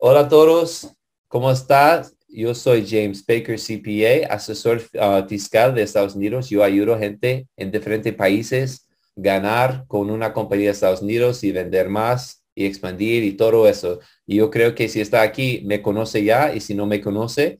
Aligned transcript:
Hola 0.00 0.20
a 0.20 0.28
todos, 0.28 0.94
¿cómo 1.26 1.50
estás? 1.50 2.14
Yo 2.28 2.54
soy 2.54 2.86
James 2.88 3.26
Baker, 3.26 3.58
CPA, 3.58 4.32
asesor 4.32 4.80
uh, 4.94 5.26
fiscal 5.26 5.74
de 5.74 5.82
Estados 5.82 6.14
Unidos. 6.14 6.48
Yo 6.48 6.62
ayudo 6.62 6.94
a 6.94 6.98
gente 7.00 7.48
en 7.56 7.72
diferentes 7.72 8.14
países 8.14 8.86
ganar 9.16 9.86
con 9.88 10.08
una 10.10 10.32
compañía 10.32 10.66
de 10.66 10.72
Estados 10.72 11.02
Unidos 11.02 11.42
y 11.42 11.50
vender 11.50 11.88
más 11.88 12.44
y 12.54 12.66
expandir 12.66 13.24
y 13.24 13.32
todo 13.32 13.66
eso. 13.66 13.98
Y 14.24 14.36
yo 14.36 14.50
creo 14.52 14.72
que 14.76 14.88
si 14.88 15.00
está 15.00 15.20
aquí, 15.22 15.62
me 15.66 15.82
conoce 15.82 16.22
ya 16.22 16.54
y 16.54 16.60
si 16.60 16.76
no 16.76 16.86
me 16.86 17.00
conoce, 17.00 17.58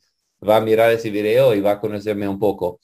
va 0.48 0.58
a 0.58 0.60
mirar 0.60 0.92
ese 0.92 1.10
video 1.10 1.56
y 1.56 1.60
va 1.60 1.72
a 1.72 1.80
conocerme 1.80 2.28
un 2.28 2.38
poco. 2.38 2.78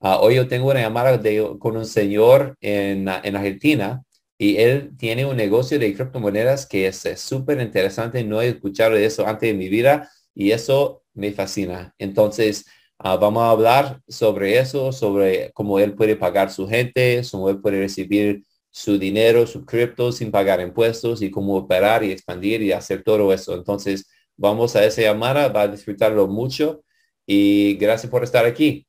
Uh, 0.00 0.18
hoy 0.20 0.34
yo 0.34 0.46
tengo 0.48 0.70
una 0.70 0.82
llamada 0.82 1.16
de, 1.16 1.56
con 1.58 1.78
un 1.78 1.86
señor 1.86 2.58
en, 2.60 3.08
en 3.08 3.36
Argentina 3.36 4.02
y 4.38 4.56
él 4.58 4.96
tiene 4.96 5.26
un 5.26 5.36
negocio 5.36 5.78
de 5.78 5.94
criptomonedas 5.94 6.66
que 6.66 6.86
es 6.86 7.04
súper 7.20 7.60
interesante. 7.60 8.22
No 8.24 8.40
he 8.40 8.48
escuchado 8.48 8.94
de 8.94 9.04
eso 9.04 9.26
antes 9.26 9.48
de 9.50 9.54
mi 9.58 9.68
vida 9.68 10.10
y 10.34 10.52
eso 10.52 11.02
me 11.14 11.32
fascina. 11.32 11.94
Entonces, 11.98 12.66
uh, 13.00 13.18
vamos 13.18 13.42
a 13.42 13.50
hablar 13.50 14.00
sobre 14.08 14.58
eso, 14.58 14.92
sobre 14.92 15.50
cómo 15.52 15.78
él 15.80 15.94
puede 15.94 16.16
pagar 16.16 16.50
su 16.52 16.68
gente, 16.68 17.22
cómo 17.30 17.50
él 17.50 17.60
puede 17.60 17.80
recibir 17.80 18.42
su 18.70 18.98
dinero, 18.98 19.46
su 19.46 19.64
cripto 19.66 20.12
sin 20.12 20.30
pagar 20.30 20.60
impuestos 20.60 21.20
y 21.22 21.30
cómo 21.30 21.56
operar 21.56 22.04
y 22.04 22.12
expandir 22.12 22.62
y 22.62 22.72
hacer 22.72 23.02
todo 23.02 23.32
eso. 23.32 23.54
Entonces, 23.54 24.08
vamos 24.36 24.76
a 24.76 24.84
esa 24.84 25.02
llamada, 25.02 25.48
va 25.48 25.62
a 25.62 25.68
disfrutarlo 25.68 26.28
mucho 26.28 26.84
y 27.26 27.74
gracias 27.76 28.10
por 28.10 28.22
estar 28.24 28.46
aquí. 28.46 28.86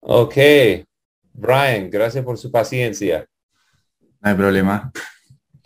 Ok, 0.00 0.36
Brian, 1.32 1.90
gracias 1.90 2.24
por 2.24 2.38
su 2.38 2.50
paciencia. 2.50 3.28
No 4.24 4.30
hay 4.30 4.36
problema. 4.36 4.90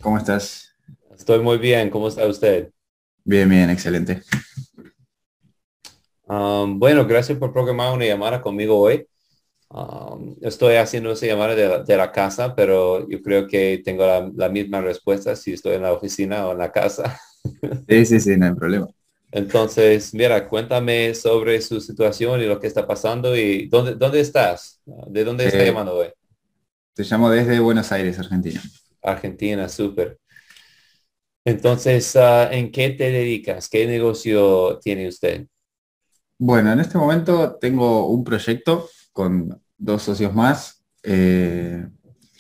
¿Cómo 0.03 0.19
estás? 0.19 0.75
Estoy 1.17 1.39
muy 1.39 1.59
bien. 1.59 1.91
¿Cómo 1.91 2.09
está 2.09 2.27
usted? 2.27 2.73
Bien, 3.23 3.49
bien, 3.49 3.71
excelente. 3.71 4.23
Um, 6.25 6.77
bueno, 6.77 7.07
gracias 7.07 7.39
por 7.39 7.53
programar 7.53 7.95
una 7.95 8.05
llamada 8.05 8.43
conmigo 8.43 8.77
hoy. 8.77 9.07
Um, 9.69 10.35
estoy 10.43 10.75
haciendo 10.75 11.13
esa 11.13 11.27
llamada 11.27 11.55
de 11.55 11.97
la, 11.97 12.11
casa, 12.11 12.57
pero 12.57 13.09
yo 13.09 13.23
creo 13.23 13.47
que 13.47 13.81
tengo 13.85 14.05
la, 14.35 14.49
misma 14.49 14.81
respuesta 14.81 15.37
si 15.37 15.53
estoy 15.53 15.77
en 15.77 15.83
la 15.83 15.93
oficina 15.93 16.49
o 16.49 16.53
en 16.53 16.59
la 16.59 16.73
casa. 16.73 17.17
Sí, 17.89 18.07
sí, 18.07 18.19
sí, 18.19 18.37
no 18.37 18.47
hay 18.47 18.55
problema. 18.55 18.89
Entonces, 19.31 20.13
mira, 20.13 20.49
cuéntame 20.49 21.15
sobre 21.15 21.61
su 21.63 21.81
situación 21.81 22.41
y 22.41 22.47
lo 22.47 22.59
que 22.59 22.67
está 22.67 22.87
pasando 22.87 23.37
y 23.37 23.69
dónde, 23.69 23.95
dónde 23.95 24.19
estás. 24.19 24.83
¿De 24.85 25.23
dónde 25.23 25.47
está 25.47 25.63
Eh, 25.63 25.67
llamando 25.67 25.95
hoy? 25.95 26.09
Te 26.99 27.05
llamo 27.05 27.31
desde 27.31 27.61
Buenos 27.61 27.93
Aires, 27.93 28.19
Argentina. 28.19 28.61
Argentina, 29.05 29.69
súper. 29.69 30.19
Entonces, 31.45 32.17
ah, 32.17 32.53
¿en 32.53 32.73
qué 32.73 32.91
te 32.91 33.13
dedicas? 33.13 33.69
¿Qué 33.69 33.87
negocio 33.87 34.81
tiene 34.81 35.07
usted? 35.07 35.47
Bueno, 36.39 36.73
en 36.73 36.81
este 36.81 36.99
momento 36.99 37.57
tengo 37.61 38.09
un 38.09 38.25
proyecto 38.25 38.91
con 39.13 39.63
dos 39.77 40.03
socios 40.03 40.35
más. 40.35 40.85
Eh, 41.05 41.87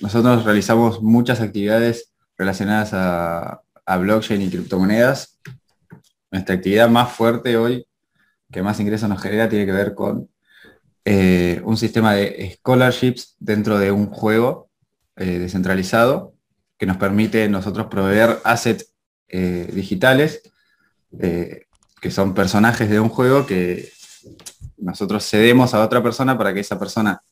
nosotros 0.01 0.45
realizamos 0.45 1.01
muchas 1.03 1.41
actividades 1.41 2.13
relacionadas 2.37 2.91
a, 2.95 3.63
a 3.87 3.97
blockchain 3.97 4.43
y 4.43 4.51
criptomonedas. 4.51 5.39
Nuestra 6.33 6.57
actividad 6.57 6.89
más 6.89 7.13
fuerte 7.13 7.57
hoy, 7.57 7.87
que 8.51 8.65
más 8.65 8.81
ingresos 8.81 9.09
nos 9.09 9.23
genera, 9.23 9.49
tiene 9.49 9.67
que 9.67 9.73
ver 9.73 9.95
con 9.95 10.29
eh, 11.11 11.61
un 11.65 11.77
sistema 11.77 12.13
de 12.15 12.53
scholarships 12.57 13.37
dentro 13.39 13.79
de 13.79 13.91
un 13.93 14.07
juego 14.07 14.69
eh, 15.17 15.39
descentralizado 15.39 16.35
que 16.79 16.87
nos 16.87 16.97
permite 16.99 17.49
nosotros 17.49 17.87
proveer 17.87 18.39
assets 18.45 18.95
eh, 19.29 19.69
digitales 19.73 20.43
que 22.01 22.11
son 22.11 22.35
personajes 22.35 22.89
de 22.91 23.01
un 23.01 23.09
juego 23.09 23.47
que 23.47 23.91
nosotros 24.77 25.25
cedemos 25.29 25.73
a 25.75 25.83
otra 25.83 26.03
persona 26.03 26.37
para 26.37 26.53
que 26.53 26.61
esa 26.61 26.79
persona 26.79 27.23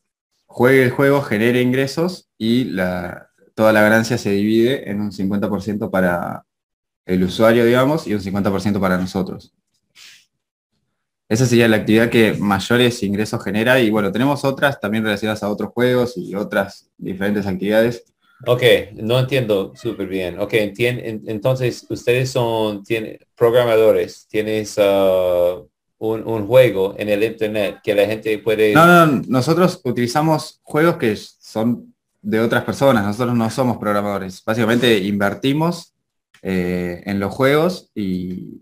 juegue 0.47 0.83
el 0.83 0.91
juego, 0.91 1.21
genere 1.21 1.61
ingresos 1.61 2.29
y 2.37 2.65
la- 2.65 3.29
toda 3.55 3.71
la 3.73 3.81
ganancia 3.81 4.17
se 4.17 4.31
divide 4.31 4.89
en 4.89 5.01
un 5.01 5.11
50% 5.11 5.89
para 5.91 6.43
el 7.05 7.23
usuario, 7.23 7.65
digamos, 7.65 8.07
y 8.07 8.13
un 8.15 8.21
50% 8.21 8.79
para 8.79 8.97
nosotros. 8.97 9.53
Esa 11.29 11.45
sería 11.45 11.67
la 11.67 11.77
actividad 11.77 12.09
que 12.09 12.33
mayores 12.33 13.03
ingresos 13.03 13.43
genera 13.43 13.79
y 13.79 13.89
bueno, 13.89 14.11
tenemos 14.11 14.45
otras 14.45 14.79
también 14.79 15.03
relacionadas 15.03 15.43
a 15.43 15.49
otros 15.49 15.71
juegos 15.73 16.15
y 16.17 16.33
otras 16.35 16.89
diferentes 16.97 17.45
actividades. 17.45 18.05
Ok, 18.45 18.61
no 18.93 19.19
entiendo 19.19 19.73
súper 19.75 20.07
bien. 20.07 20.39
Ok, 20.39 20.53
entien- 20.53 21.01
en- 21.03 21.23
entonces 21.27 21.85
ustedes 21.89 22.29
son 22.31 22.83
tiene, 22.83 23.19
programadores, 23.35 24.27
tienes 24.29 24.75
ah, 24.77 25.57
un, 25.97 26.27
un 26.27 26.47
juego 26.47 26.95
en 26.97 27.09
el 27.09 27.23
internet 27.23 27.79
que 27.83 27.95
la 27.95 28.05
gente 28.05 28.37
puede... 28.39 28.73
No, 28.73 28.85
no, 28.85 29.05
no, 29.07 29.21
nosotros 29.27 29.81
utilizamos 29.83 30.59
juegos 30.63 30.97
que 30.97 31.15
son 31.15 31.93
de 32.21 32.39
otras 32.39 32.63
personas, 32.63 33.03
nosotros 33.05 33.35
no 33.35 33.49
somos 33.49 33.77
programadores. 33.77 34.43
Básicamente 34.45 34.97
invertimos 34.99 35.93
eh, 36.41 37.01
en 37.05 37.19
los 37.19 37.33
juegos 37.33 37.89
y, 37.95 38.61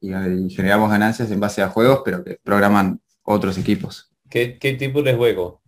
y- 0.00 0.12
y 0.14 0.50
generamos 0.50 0.90
ganancias 0.90 1.30
en 1.30 1.40
base 1.40 1.62
a 1.62 1.68
juegos, 1.70 2.02
pero 2.04 2.24
que 2.24 2.38
programan 2.42 3.00
otros 3.22 3.58
equipos. 3.58 4.10
¿Qué, 4.30 4.58
qué 4.58 4.72
tipo 4.74 5.02
de 5.02 5.14
juego? 5.14 5.62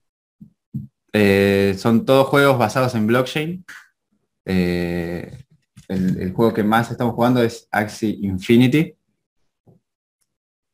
Eh, 1.13 1.75
son 1.79 2.05
todos 2.07 2.27
juegos 2.29 2.59
basados 2.59 2.95
en 2.95 3.07
blockchain. 3.07 3.65
Eh, 4.47 5.45
el, 5.89 6.21
el 6.21 6.33
juego 6.33 6.55
que 6.55 6.65
más 6.65 6.91
estamos 6.91 7.15
jugando 7.15 7.43
es 7.43 7.69
Axie 7.71 8.19
Infinity. 8.23 8.97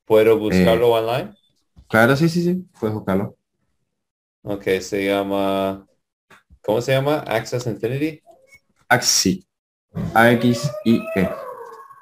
¿Puedo 0.05 0.33
Eh, 0.33 0.39
buscarlo 0.41 0.89
online? 0.91 1.37
Claro, 1.89 2.17
sí, 2.17 2.29
sí, 2.29 2.43
sí, 2.43 2.67
puedes 2.79 2.95
buscarlo. 2.95 3.37
Ok, 4.43 4.65
se 4.81 5.05
llama... 5.07 5.87
¿Cómo 6.63 6.81
se 6.83 6.93
llama? 6.93 7.19
Access 7.21 7.67
Infinity. 7.67 8.23
Axie. 8.91 9.45
A-X-I-E. 10.15 11.29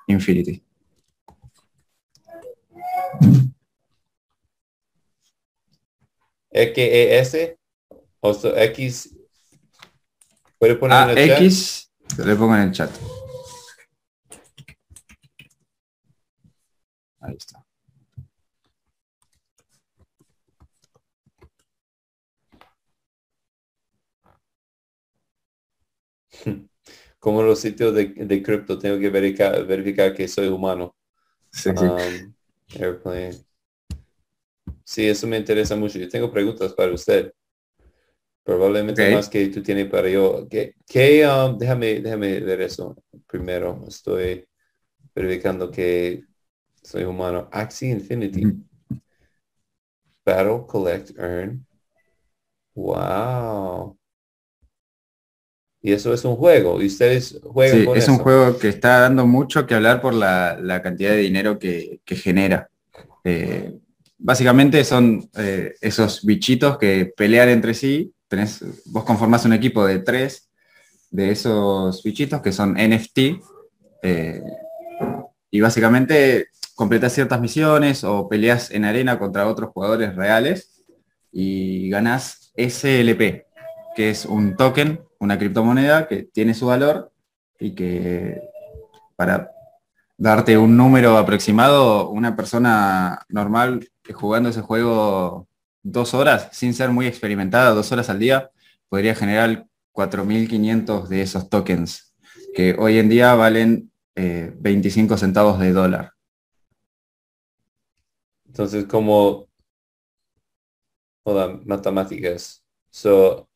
Infinity. 0.09 0.63
X-E-S. 6.51 7.59
O 8.21 8.35
so- 8.35 8.57
X. 8.57 9.15
¿Puede 10.59 10.77
poner 10.77 10.97
Ah, 10.97 11.13
en 11.13 11.19
el 11.19 11.29
chat? 11.29 11.39
A-X, 11.41 11.93
le 12.25 12.37
pongo 12.37 12.55
en 12.57 12.63
el 12.63 12.73
chat. 12.73 12.91
Ahí 17.21 17.35
está. 17.37 17.65
Como 27.19 27.43
los 27.43 27.61
sitios 27.61 27.95
de, 27.95 28.07
de 28.07 28.43
cripto, 28.43 28.79
tengo 28.79 28.99
que 28.99 29.11
verificar, 29.11 29.67
verificar 29.67 30.15
que 30.15 30.29
soy 30.29 30.49
humano. 30.49 30.95
Sí, 31.51 31.71
sí. 31.77 31.85
Um, 31.85 32.35
airplane. 32.75 33.37
Sí, 34.85 35.07
eso 35.07 35.27
me 35.27 35.37
interesa 35.37 35.77
mucho. 35.77 35.99
Yo 35.99 36.09
tengo 36.09 36.31
preguntas 36.31 36.73
para 36.73 36.93
usted. 36.93 37.33
Probablemente 38.45 39.11
más 39.13 39.29
que 39.29 39.49
tú 39.49 39.63
tienes 39.63 39.91
para 39.91 40.09
yo. 40.09 40.47
¿Qué, 40.49 40.75
qué, 40.87 41.27
um, 41.27 41.59
déjame, 41.59 42.01
déjame 42.01 42.39
ver 42.41 42.61
eso 42.61 42.97
primero. 43.27 43.85
Estoy 43.89 44.47
verificando 45.15 45.71
que 45.71 46.23
soy 46.83 47.03
humano. 47.05 47.49
Axie 47.51 47.91
Infinity. 47.91 48.45
Battle, 50.25 50.65
collect, 50.67 51.11
earn. 51.19 51.67
Wow. 52.75 53.99
Y 55.87 55.93
eso 55.93 56.13
es 56.13 56.25
un 56.25 56.35
juego. 56.35 56.83
Y 56.83 56.87
ustedes 56.87 57.39
juegan 57.45 57.79
Sí, 57.79 57.85
con 57.85 57.97
es 57.97 58.09
un 58.09 58.19
juego 58.19 58.59
que 58.59 58.69
está 58.69 58.99
dando 59.03 59.25
mucho 59.25 59.69
que 59.69 59.77
hablar 59.77 60.03
por 60.03 60.15
la, 60.15 60.59
la 60.61 60.83
cantidad 60.83 61.11
de 61.13 61.19
dinero 61.19 61.61
que, 61.61 62.01
que 62.05 62.17
genera. 62.17 62.69
Eh, 63.23 63.73
básicamente 64.19 64.83
son 64.83 65.31
eh, 65.39 65.75
esos 65.81 66.27
bichitos 66.27 66.77
que 66.79 67.13
pelean 67.17 67.51
entre 67.51 67.73
sí. 67.73 68.13
Tenés, 68.27 68.65
vos 68.87 69.05
conformás 69.05 69.45
un 69.45 69.53
equipo 69.53 69.87
de 69.87 70.01
tres 70.01 70.49
de 71.13 71.31
esos 71.31 72.03
bichitos 72.03 72.43
que 72.43 72.51
son 72.51 72.73
NFT. 72.75 73.19
eh, 74.03 74.43
y 75.53 75.61
básicamente 75.61 76.49
completas 76.75 77.13
ciertas 77.13 77.41
misiones 77.41 78.03
o 78.03 78.29
peleas 78.29 78.73
en 78.73 78.85
arena 78.87 79.21
contra 79.21 79.47
otros 79.47 79.71
jugadores 79.71 80.17
reales 80.17 80.83
y 81.31 81.89
ganás 81.91 82.53
SLP, 82.57 83.45
que 83.95 84.11
es 84.11 84.27
un 84.27 84.57
token, 84.57 85.06
una 85.21 85.39
criptomoneda 85.39 86.09
que 86.09 86.23
tiene 86.25 86.55
su 86.55 86.67
valor 86.67 87.13
y 87.59 87.75
que 87.75 88.41
para 89.17 89.51
darte 90.19 90.57
un 90.59 90.77
número 90.77 91.17
aproximado, 91.17 92.11
una 92.11 92.37
persona 92.37 93.21
normal 93.29 93.89
jugando 94.15 94.49
ese 94.49 94.63
juego 94.63 95.49
dos 95.83 96.15
horas, 96.15 96.49
sin 96.53 96.75
ser 96.75 96.91
muy 96.91 97.07
experimentada, 97.07 97.71
dos 97.71 97.93
horas 97.93 98.11
al 98.11 98.19
día, 98.19 98.51
podría 98.89 99.15
generar 99.15 99.67
4.500 99.93 101.09
de 101.09 101.23
esos 101.23 101.49
tokens, 101.49 102.15
que 102.55 102.77
hoy 102.79 102.99
en 102.99 103.09
día 103.09 103.35
valen 103.35 103.91
25 104.15 105.15
eh, 105.15 105.19
centavos 105.19 105.59
de 105.59 105.73
dólar. 105.73 106.13
Entonces, 108.47 108.87
como, 108.87 109.49
matemáticas, 111.65 112.65
so, 112.91 113.49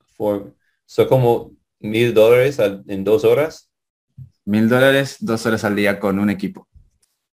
so 0.90 1.06
como 1.06 1.52
mil 1.78 2.12
dólares 2.12 2.58
en 2.58 3.04
dos 3.04 3.24
horas. 3.24 3.70
Mil 4.44 4.68
dólares, 4.68 5.18
dos 5.20 5.46
horas 5.46 5.62
al 5.62 5.76
día 5.76 6.00
con 6.00 6.18
un 6.18 6.30
equipo. 6.30 6.66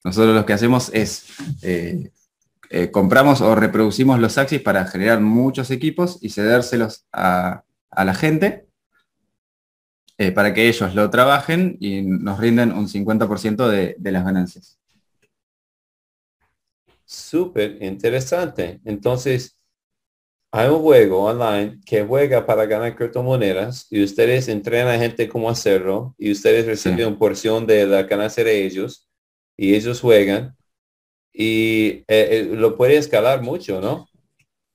Nosotros 0.05 0.35
lo 0.35 0.45
que 0.45 0.53
hacemos 0.53 0.91
es 0.93 1.25
eh, 1.63 2.11
eh, 2.69 2.91
compramos 2.91 3.41
o 3.41 3.55
reproducimos 3.55 4.21
los 4.21 4.37
Axis 4.37 4.61
para 4.61 4.85
generar 4.85 5.23
muchos 5.23 5.71
equipos 5.71 6.19
y 6.21 6.29
cedérselos 6.29 7.07
a, 7.13 7.65
la 7.97 8.13
gente 8.13 8.67
eh, 10.19 10.33
para 10.33 10.53
que 10.53 10.69
ellos 10.69 10.95
lo 10.95 11.09
trabajen 11.09 11.79
y 11.81 12.03
nos 12.03 12.39
rinden 12.39 12.73
un 12.73 12.89
50% 12.89 13.69
de, 13.69 13.97
de 13.99 14.13
las 14.13 14.23
ganancias. 14.23 14.79
Súper 17.07 17.83
interesante. 17.83 18.83
Entonces, 18.85 19.56
hay 20.57 20.69
un 20.71 20.81
juego 20.81 21.25
online 21.25 21.81
que 21.85 22.03
juega 22.03 22.47
para 22.47 22.65
ganar 22.65 22.97
criptomonedas 22.97 23.87
y 23.91 24.03
ustedes 24.03 24.49
entrenan 24.49 24.89
a 24.89 24.99
gente 24.99 25.29
cómo 25.29 25.51
hacerlo 25.51 26.15
y 26.19 26.33
ustedes 26.33 26.65
reciben 26.65 27.09
una 27.09 27.19
porción 27.19 27.67
de 27.67 27.87
la 27.87 28.05
ganancia 28.05 28.43
de 28.43 28.65
ellos 28.65 29.07
y 29.57 29.75
ellos 29.75 30.01
juegan 30.01 30.57
y 31.33 31.87
eh, 31.87 32.05
eh, 32.09 32.49
lo 32.51 32.77
puede 32.77 32.97
escalar 32.97 33.43
mucho, 33.43 33.81
¿no? 33.81 34.09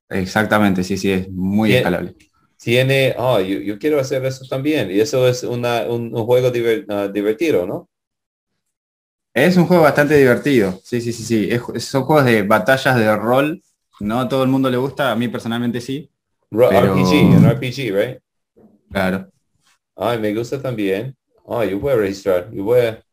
Exactamente, 0.10 0.84
sí, 0.84 0.98
sí, 0.98 1.12
es 1.12 1.30
muy 1.30 1.74
escalable. 1.74 2.16
Tiene, 2.58 3.16
oh, 3.18 3.40
yo, 3.40 3.80
quiero 3.80 4.00
hacer 4.00 4.24
eso 4.24 4.46
también 4.48 4.92
y 4.92 5.00
eso 5.00 5.28
es 5.28 5.42
un, 5.44 5.64
juego 5.64 6.52
ah, 6.90 7.08
divertido, 7.08 7.66
¿no? 7.66 7.90
Es 9.34 9.58
un 9.58 9.66
juego 9.66 9.84
bastante 9.84 10.16
divertido, 10.16 10.80
sí, 10.84 11.02
sí, 11.02 11.12
sí, 11.12 11.24
sí. 11.24 11.80
son 11.80 12.04
juegos 12.04 12.26
de 12.26 12.44
batallas 12.44 12.98
de 12.98 13.16
rol, 13.16 13.64
no 14.02 14.20
a 14.20 14.30
todo 14.30 14.44
el 14.44 14.50
mundo 14.50 14.70
le 14.70 14.78
gusta, 14.78 15.12
a 15.12 15.16
mí 15.16 15.28
personalmente 15.28 15.82
sí. 15.82 16.10
RPG, 16.52 17.38
un 17.38 17.50
RPG, 17.50 17.96
right? 17.96 18.20
Claro. 18.92 19.30
Ay, 19.96 20.20
me 20.20 20.34
gusta 20.34 20.62
también. 20.62 21.16
Oh, 21.44 21.64
yo 21.64 21.80
voy 21.80 21.94
a 21.94 21.96
registrar, 21.96 22.52
yo 22.52 22.64
voy 22.64 22.82
a, 22.82 23.04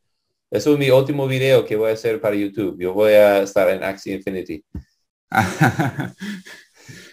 eso 0.50 0.72
es 0.72 0.78
mi 0.78 0.90
último 0.90 1.26
video 1.26 1.64
que 1.64 1.76
voy 1.76 1.90
a 1.90 1.94
hacer 1.94 2.20
para 2.20 2.34
YouTube. 2.34 2.78
Yo 2.80 2.94
voy 2.94 3.12
a 3.12 3.42
estar 3.42 3.68
en 3.68 3.84
Axie 3.84 4.14
Infinity. 4.14 4.64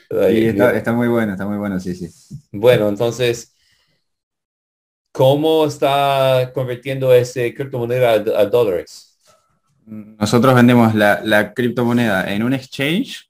está, 0.09 0.93
muy 0.93 1.09
bueno, 1.09 1.33
está 1.33 1.45
muy 1.45 1.57
bueno, 1.57 1.77
sí, 1.79 1.95
sí. 1.95 2.07
Bueno, 2.51 2.87
entonces, 2.87 3.53
¿cómo 5.11 5.65
está 5.65 6.51
convirtiendo 6.53 7.13
ese 7.13 7.53
criptomoneda 7.53 8.13
a, 8.13 8.45
dólares? 8.45 9.19
Nosotros 9.85 10.55
vendemos 10.55 10.95
la, 10.95 11.53
criptomoneda 11.53 12.33
en 12.33 12.41
un 12.41 12.53
exchange 12.53 13.29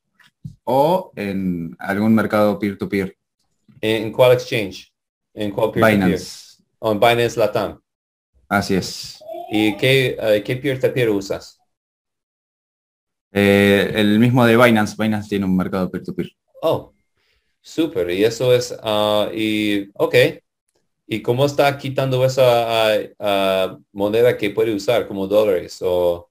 o 0.65 1.13
en 1.15 1.75
algún 1.79 2.13
mercado 2.13 2.59
peer-to-peer. 2.59 3.17
¿En 3.79 4.11
cuál 4.11 4.33
exchange? 4.33 4.93
¿En 5.33 5.51
cuál 5.51 5.71
peer-to-peer? 5.71 5.99
Binance. 5.99 6.61
O 6.79 6.91
en 6.91 6.99
Binance 6.99 7.39
Latam. 7.39 7.81
Así 8.49 8.75
es. 8.75 9.23
¿Y 9.51 9.77
qué, 9.77 10.17
uh, 10.19 10.43
qué 10.43 10.57
peer-to-peer 10.57 11.09
usas? 11.09 11.59
Eh, 13.31 13.91
el 13.95 14.19
mismo 14.19 14.45
de 14.45 14.57
Binance. 14.57 14.95
Binance 14.97 15.29
tiene 15.29 15.45
un 15.45 15.55
mercado 15.55 15.89
peer-to-peer. 15.89 16.31
Oh, 16.61 16.93
súper. 17.61 18.09
Y 18.09 18.23
eso 18.23 18.53
es, 18.53 18.75
ah, 18.81 19.29
y, 19.33 19.89
ok. 19.93 20.15
¿Y 21.07 21.21
cómo 21.21 21.45
está 21.45 21.77
quitando 21.77 22.25
esa 22.25 23.77
moneda 23.91 24.35
que 24.35 24.49
puede 24.49 24.73
usar 24.73 25.07
como 25.07 25.27
dólares 25.27 25.77
o, 25.81 26.27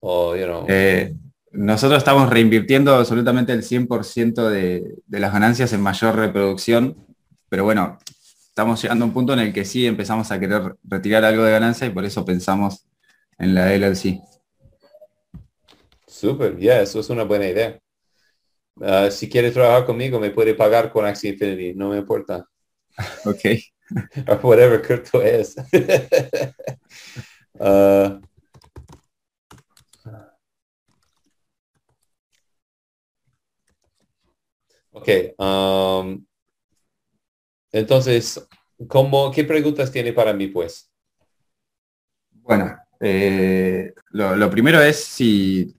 o 0.00 0.36
you 0.36 0.44
know? 0.44 0.66
Eh, 0.68 1.14
nosotros 1.52 1.98
estamos 1.98 2.30
reinvirtiendo 2.30 2.94
absolutamente 2.94 3.52
el 3.52 3.62
100% 3.62 4.48
de, 4.48 4.96
de 5.06 5.20
las 5.20 5.32
ganancias 5.32 5.72
en 5.72 5.80
mayor 5.80 6.16
reproducción, 6.16 6.96
pero 7.48 7.64
bueno, 7.64 7.98
estamos 8.48 8.82
llegando 8.82 9.04
a 9.04 9.08
un 9.08 9.14
punto 9.14 9.32
en 9.32 9.38
el 9.40 9.52
que 9.52 9.64
sí 9.64 9.86
empezamos 9.86 10.30
a 10.30 10.40
querer 10.40 10.76
retirar 10.84 11.24
algo 11.24 11.44
de 11.44 11.52
ganancia 11.52 11.86
y 11.86 11.90
por 11.90 12.04
eso 12.04 12.24
pensamos 12.24 12.86
en 13.38 13.54
la 13.54 13.74
LLC. 13.74 14.20
Súper, 16.06 16.58
ya, 16.58 16.80
eso 16.80 17.00
es 17.00 17.10
una 17.10 17.24
buena 17.24 17.48
idea. 17.48 17.78
Ah, 18.80 19.10
si 19.10 19.28
quiere 19.28 19.50
trabajar 19.50 19.84
conmigo, 19.84 20.20
me 20.20 20.30
puede 20.30 20.54
pagar 20.54 20.90
con 20.90 21.04
Axie 21.04 21.30
Infinity, 21.30 21.74
no 21.74 21.90
me 21.90 21.98
importa. 21.98 22.46
ok. 23.24 23.40
whatever 24.42 24.80
crypto 24.80 25.22
es. 25.22 25.56
uh, 27.58 28.20
ok. 34.92 35.08
Um, 35.38 36.24
entonces, 37.72 38.46
¿cómo, 38.86 39.30
¿qué 39.32 39.44
preguntas 39.44 39.90
tiene 39.90 40.12
para 40.12 40.32
mí, 40.32 40.48
pues? 40.48 40.90
Bueno, 42.30 42.76
eh, 43.00 43.92
lo, 44.10 44.50
primero 44.50 44.80
es 44.82 45.02
si 45.04 45.74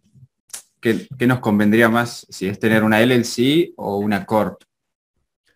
¿qué, 0.82 1.08
nos 1.28 1.40
convendría 1.40 1.90
más, 1.90 2.26
si 2.30 2.48
es 2.48 2.60
tener 2.60 2.84
una 2.84 3.02
LLC 3.02 3.74
o 3.78 3.98
una 3.98 4.26
Corp. 4.26 4.62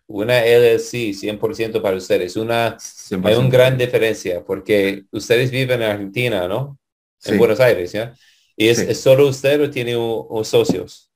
Una 0.05 0.39
LLC, 0.39 1.13
100% 1.13 1.81
para 1.81 1.97
ustedes. 1.97 2.37
Una, 2.37 2.77
hay 3.23 3.35
una 3.35 3.49
gran 3.49 3.77
diferencia 3.77 4.43
porque 4.45 5.03
ustedes 5.11 5.51
viven 5.51 5.81
en 5.81 5.89
Argentina, 5.89 6.47
¿no? 6.47 6.77
En 7.25 7.37
Buenos 7.37 7.59
Aires, 7.59 7.91
¿ya? 7.91 8.15
¿Y 8.55 8.69
es, 8.69 8.99
solo 8.99 9.27
usted 9.27 9.61
o 9.61 9.69
tiene 9.69 9.95
socios? 10.43 11.11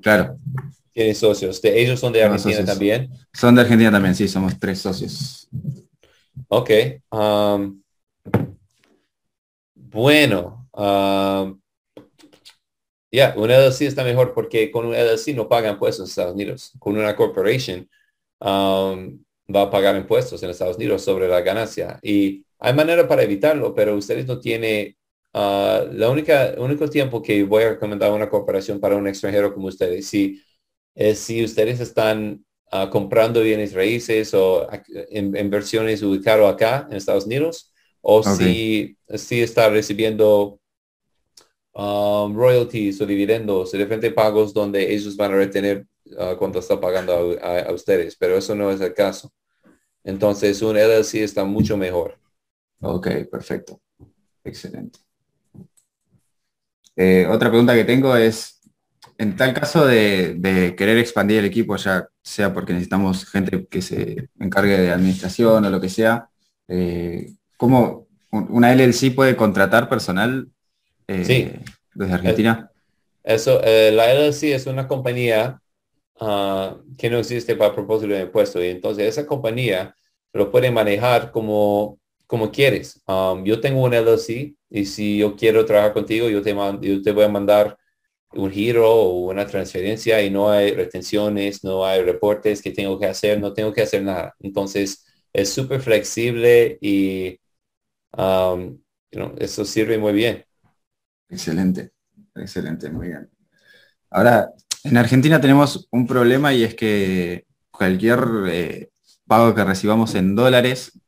Claro 0.00 0.38
tienen 1.00 1.14
socios. 1.14 1.60
¿Ellos 1.64 1.98
son 1.98 2.12
de 2.12 2.22
Argentina 2.22 2.62
también? 2.62 3.10
Son 3.32 3.54
de 3.54 3.62
Argentina 3.62 3.90
también, 3.90 4.14
sí, 4.14 4.28
somos 4.28 4.58
tres 4.58 4.80
socios. 4.80 5.48
Ok. 6.48 6.70
Um, 7.10 7.82
bueno. 9.74 10.68
Um, 10.72 11.58
ya, 13.10 13.34
un 13.34 13.50
LLC 13.50 13.82
está 13.82 14.04
mejor 14.04 14.34
porque 14.34 14.70
con 14.70 14.84
un 14.84 14.94
LLC 14.94 15.34
no 15.34 15.48
pagan 15.48 15.72
impuestos 15.72 16.04
en 16.04 16.10
Estados 16.10 16.34
Unidos. 16.34 16.72
Con 16.78 16.98
una 16.98 17.16
corporation 17.16 17.88
um, 18.40 19.18
va 19.54 19.62
a 19.62 19.70
pagar 19.70 19.96
impuestos 19.96 20.42
en 20.42 20.50
Estados 20.50 20.76
Unidos 20.76 21.02
sobre 21.02 21.28
la 21.28 21.40
ganancia. 21.40 21.98
Y 22.02 22.44
hay 22.58 22.74
manera 22.74 23.08
para 23.08 23.22
evitarlo, 23.22 23.74
pero 23.74 23.96
ustedes 23.96 24.26
no 24.26 24.38
tienen... 24.38 24.94
Uh, 25.32 25.86
la 25.92 26.10
única, 26.10 26.56
único 26.58 26.90
tiempo 26.90 27.22
que 27.22 27.44
voy 27.44 27.62
a 27.62 27.70
recomendar 27.70 28.10
una 28.10 28.28
corporación 28.28 28.80
para 28.80 28.96
un 28.96 29.06
extranjero 29.06 29.54
como 29.54 29.68
ustedes, 29.68 30.08
si 30.08 30.42
es 30.94 31.18
si 31.18 31.44
ustedes 31.44 31.80
están 31.80 32.44
ah, 32.70 32.88
comprando 32.90 33.42
bienes 33.42 33.72
raíces 33.72 34.34
o 34.34 34.68
inversiones 35.10 36.02
ubicadas 36.02 36.52
acá 36.52 36.86
en 36.90 36.96
Estados 36.96 37.26
Unidos 37.26 37.72
o 38.02 38.22
si, 38.22 38.96
si 39.14 39.42
está 39.42 39.68
recibiendo 39.68 40.60
um, 41.74 42.34
royalties 42.34 43.00
o 43.00 43.06
dividendos, 43.06 43.72
diferentes 43.72 44.12
pagos 44.12 44.52
donde 44.52 44.92
ellos 44.92 45.16
van 45.16 45.32
a 45.32 45.36
retener 45.36 45.86
uh, 46.06 46.36
cuando 46.38 46.58
está 46.58 46.80
pagando 46.80 47.36
a, 47.42 47.72
ustedes, 47.72 48.16
pero 48.16 48.36
eso 48.36 48.54
no 48.54 48.70
es 48.70 48.80
el 48.80 48.94
caso. 48.94 49.32
Entonces 50.02 50.62
un 50.62 50.76
LLC 50.76 51.16
está 51.16 51.44
mucho 51.44 51.76
mejor. 51.76 52.18
Ok, 52.80 53.08
perfecto. 53.30 53.80
Excelente. 54.42 54.98
Eh, 56.96 57.26
otra 57.30 57.50
pregunta 57.50 57.74
que 57.74 57.84
tengo 57.84 58.16
es, 58.16 58.59
en 59.20 59.36
tal 59.36 59.52
caso 59.52 59.86
de, 59.86 60.74
querer 60.78 60.96
expandir 60.96 61.40
el 61.40 61.44
equipo, 61.44 61.76
ya 61.76 62.08
sea 62.22 62.54
porque 62.54 62.72
necesitamos 62.72 63.26
gente 63.26 63.66
que 63.66 63.82
se 63.82 64.30
encargue 64.38 64.78
de 64.78 64.92
administración 64.92 65.62
o 65.62 65.68
lo 65.70 65.78
que 65.78 65.90
sea, 65.90 66.30
eh, 66.68 67.34
¿cómo 67.58 68.06
una 68.30 68.72
LLC 68.72 69.14
puede 69.14 69.36
contratar 69.36 69.90
personal 69.90 70.48
eh, 71.06 71.60
desde 71.92 72.14
Argentina? 72.14 72.70
Eso, 73.22 73.60
eh, 73.62 73.92
la 73.92 74.10
LLC 74.10 74.54
es 74.54 74.66
una 74.66 74.88
compañía 74.88 75.60
ah, 76.18 76.78
que 76.96 77.10
no 77.10 77.18
existe 77.18 77.56
para 77.56 77.74
propósito 77.74 78.14
de 78.14 78.22
impuestos 78.22 78.62
y 78.62 78.68
entonces 78.68 79.06
esa 79.06 79.26
compañía 79.26 79.94
lo 80.32 80.50
puede 80.50 80.70
manejar 80.70 81.30
como, 81.30 81.98
como 82.26 82.50
quieres. 82.50 83.02
Um, 83.06 83.44
yo 83.44 83.60
tengo 83.60 83.82
una 83.82 83.98
LLC 83.98 84.54
y 84.70 84.86
si 84.86 85.18
yo 85.18 85.36
quiero 85.36 85.66
trabajar 85.66 85.92
contigo, 85.92 86.30
yo 86.30 86.40
te, 86.40 86.56
yo 86.80 87.02
te 87.02 87.12
voy 87.12 87.24
a 87.24 87.28
mandar 87.28 87.76
un 88.32 88.50
giro 88.50 88.90
o 88.90 89.30
una 89.30 89.46
transferencia 89.46 90.22
y 90.22 90.30
no 90.30 90.50
hay 90.50 90.72
retenciones, 90.72 91.64
no 91.64 91.84
hay 91.84 92.02
reportes 92.02 92.62
que 92.62 92.70
tengo 92.70 92.98
que 92.98 93.06
hacer, 93.06 93.40
no 93.40 93.52
tengo 93.52 93.72
que 93.72 93.82
hacer 93.82 94.02
nada. 94.02 94.34
Entonces 94.40 95.06
es 95.32 95.52
súper 95.52 95.80
flexible 95.80 96.78
y 96.80 97.38
um, 98.16 98.78
eso 99.38 99.64
sirve 99.64 99.98
muy 99.98 100.12
bien. 100.12 100.44
Excelente, 101.28 101.92
excelente, 102.34 102.90
muy 102.90 103.08
bien. 103.08 103.28
Ahora, 104.10 104.50
en 104.84 104.96
Argentina 104.96 105.40
tenemos 105.40 105.88
un 105.90 106.06
problema 106.06 106.52
y 106.52 106.64
es 106.64 106.74
que 106.74 107.46
cualquier 107.70 108.20
eh, 108.48 108.90
pago 109.26 109.54
que 109.54 109.64
recibamos 109.64 110.14
en 110.14 110.34
dólares 110.34 111.00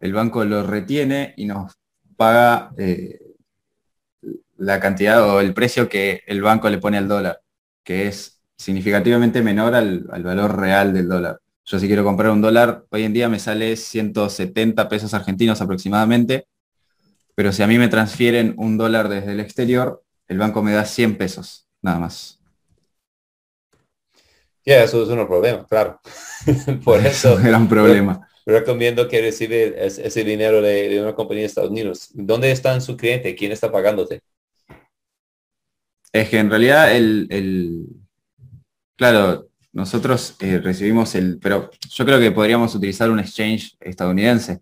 el 0.00 0.12
banco 0.12 0.44
lo 0.44 0.66
retiene 0.66 1.34
y 1.36 1.46
nos 1.46 1.78
paga 2.16 2.72
eh, 2.78 3.18
la 4.60 4.78
cantidad 4.78 5.26
o 5.28 5.40
el 5.40 5.54
precio 5.54 5.88
que 5.88 6.22
el 6.26 6.42
banco 6.42 6.68
le 6.68 6.78
pone 6.78 6.98
al 6.98 7.08
dólar, 7.08 7.40
que 7.82 8.06
es 8.06 8.42
significativamente 8.56 9.42
menor 9.42 9.74
al, 9.74 10.02
valor 10.02 10.58
real 10.58 10.92
del 10.92 11.08
dólar. 11.08 11.40
Yo 11.64 11.78
si 11.78 11.86
quiero 11.86 12.04
comprar 12.04 12.30
un 12.30 12.42
dólar, 12.42 12.84
hoy 12.90 13.04
en 13.04 13.14
día 13.14 13.28
me 13.30 13.38
sale 13.38 13.74
170 13.74 14.88
pesos 14.88 15.14
argentinos 15.14 15.62
aproximadamente, 15.62 16.46
pero 17.34 17.52
si 17.52 17.62
a 17.62 17.66
mí 17.66 17.78
me 17.78 17.88
transfieren 17.88 18.54
un 18.58 18.76
dólar 18.76 19.08
desde 19.08 19.32
el 19.32 19.40
exterior, 19.40 20.02
el 20.28 20.36
banco 20.36 20.62
me 20.62 20.72
da 20.72 20.84
100 20.84 21.16
pesos, 21.16 21.66
nada 21.80 21.98
más. 21.98 22.38
Ya, 24.66 24.84
eso 24.84 25.02
es 25.02 25.08
un 25.08 25.26
problema, 25.26 25.66
claro. 25.66 26.00
Por 26.84 27.00
eso. 27.00 27.40
Era 27.40 27.56
un 27.56 27.68
problema. 27.68 28.28
Recomiendo 28.44 29.08
que 29.08 29.22
recibe 29.22 29.74
ese 29.86 30.24
dinero 30.24 30.60
de, 30.60 31.00
una 31.00 31.14
compañía 31.14 31.42
de 31.42 31.46
Estados 31.46 31.70
Unidos. 31.70 32.10
¿Dónde 32.12 32.50
está 32.50 32.78
su 32.82 32.96
cliente? 32.96 33.34
¿Quién 33.34 33.52
está 33.52 33.72
pagándote? 33.72 34.20
Es 36.12 36.28
que 36.28 36.38
en 36.38 36.50
realidad 36.50 36.94
el, 36.94 37.86
claro, 38.96 39.48
nosotros 39.72 40.36
eh, 40.40 40.58
recibimos 40.58 41.14
el, 41.14 41.38
pero 41.38 41.70
yo 41.88 42.04
creo 42.04 42.18
que 42.18 42.32
podríamos 42.32 42.74
utilizar 42.74 43.10
un 43.10 43.20
exchange 43.20 43.76
estadounidense. 43.80 44.60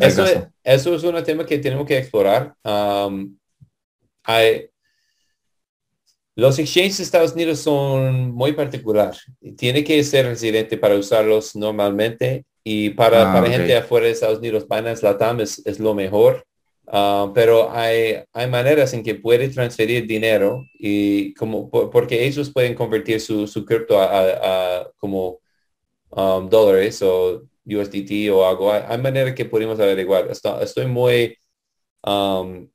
Eso 0.00 0.24
es, 0.24 0.42
eso 0.64 0.94
es, 0.94 1.02
un 1.04 1.22
tema 1.22 1.46
que 1.46 1.58
tenemos 1.58 1.86
que 1.86 1.98
explorar. 1.98 2.54
hay, 4.24 4.68
los 6.34 6.58
exchanges 6.58 6.98
de 6.98 7.04
Estados 7.04 7.32
Unidos 7.32 7.60
son 7.60 8.30
muy 8.32 8.52
particular. 8.52 9.16
Tiene 9.56 9.82
que 9.82 10.02
ser 10.04 10.26
residente 10.26 10.76
para 10.76 10.96
usarlos 10.96 11.56
normalmente 11.56 12.44
y 12.62 12.90
para, 12.90 13.30
ah, 13.30 13.32
para 13.32 13.48
gente 13.48 13.76
afuera 13.76 14.06
de 14.06 14.12
Estados 14.12 14.40
Unidos, 14.40 14.66
Binance 14.68 15.02
Latam 15.02 15.40
es, 15.40 15.64
es 15.64 15.78
lo 15.78 15.94
mejor. 15.94 16.44
Ah, 16.88 17.32
pero 17.34 17.70
hay, 17.72 18.22
hay 18.32 18.48
maneras 18.48 18.92
en 18.94 19.02
que 19.02 19.16
puede 19.16 19.48
transferir 19.48 20.06
dinero 20.06 20.64
y 20.78 21.34
como 21.34 21.68
porque 21.70 22.24
ellos 22.24 22.50
pueden 22.52 22.74
convertir 22.74 23.20
su, 23.20 23.48
su 23.48 23.64
cripto 23.64 24.00
a, 24.00 24.88
como 24.96 25.40
um, 26.10 26.48
dólares 26.48 27.02
o 27.02 27.42
USDT 27.64 28.30
o 28.32 28.46
algo. 28.46 28.72
Hay, 28.72 28.98
maneras 28.98 29.34
que 29.34 29.44
podemos 29.44 29.80
averiguar. 29.80 30.30
Estoy, 30.30 30.62
estoy 30.62 30.86
muy 30.86 31.36
um, 32.04 32.68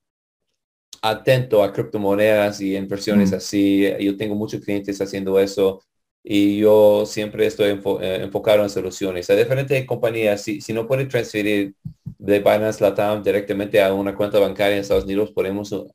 atento 1.01 1.63
a 1.63 1.71
criptomonedas 1.71 2.59
y 2.61 2.75
inversiones 2.75 3.31
mm. 3.31 3.35
así. 3.35 3.89
Yo 3.99 4.17
tengo 4.17 4.35
muchos 4.35 4.61
clientes 4.61 4.99
haciendo 4.99 5.39
eso 5.39 5.81
y 6.23 6.59
yo 6.59 7.05
siempre 7.05 7.47
estoy 7.47 7.69
eh, 8.01 8.19
enfocado 8.21 8.63
en 8.63 8.69
soluciones. 8.69 9.29
Hay 9.29 9.37
diferentes 9.37 9.85
compañías, 9.85 10.41
si, 10.41 10.61
si 10.61 10.73
no 10.73 10.87
puede 10.87 11.05
transferir 11.05 11.73
de 12.21 12.39
Binance 12.39 12.83
Latam 12.83 13.23
directamente 13.23 13.81
a 13.81 13.93
una 13.93 14.15
cuenta 14.15 14.37
bancaria 14.37 14.75
en 14.75 14.81
Estados 14.81 15.05
Unidos, 15.05 15.31
podemos 15.31 15.71
uh, 15.71 15.87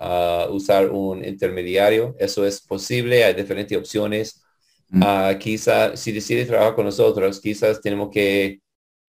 usar 0.50 0.90
un 0.90 1.24
intermediario. 1.24 2.16
Eso 2.18 2.44
es 2.44 2.60
posible, 2.60 3.24
hay 3.24 3.34
diferentes 3.34 3.78
opciones. 3.78 4.42
Mm. 4.88 5.02
Uh, 5.02 5.38
quizás, 5.38 6.00
si 6.00 6.10
decide 6.10 6.44
trabajar 6.44 6.74
con 6.74 6.86
nosotros, 6.86 7.40
quizás 7.40 7.80
tenemos 7.80 8.10
que 8.10 8.60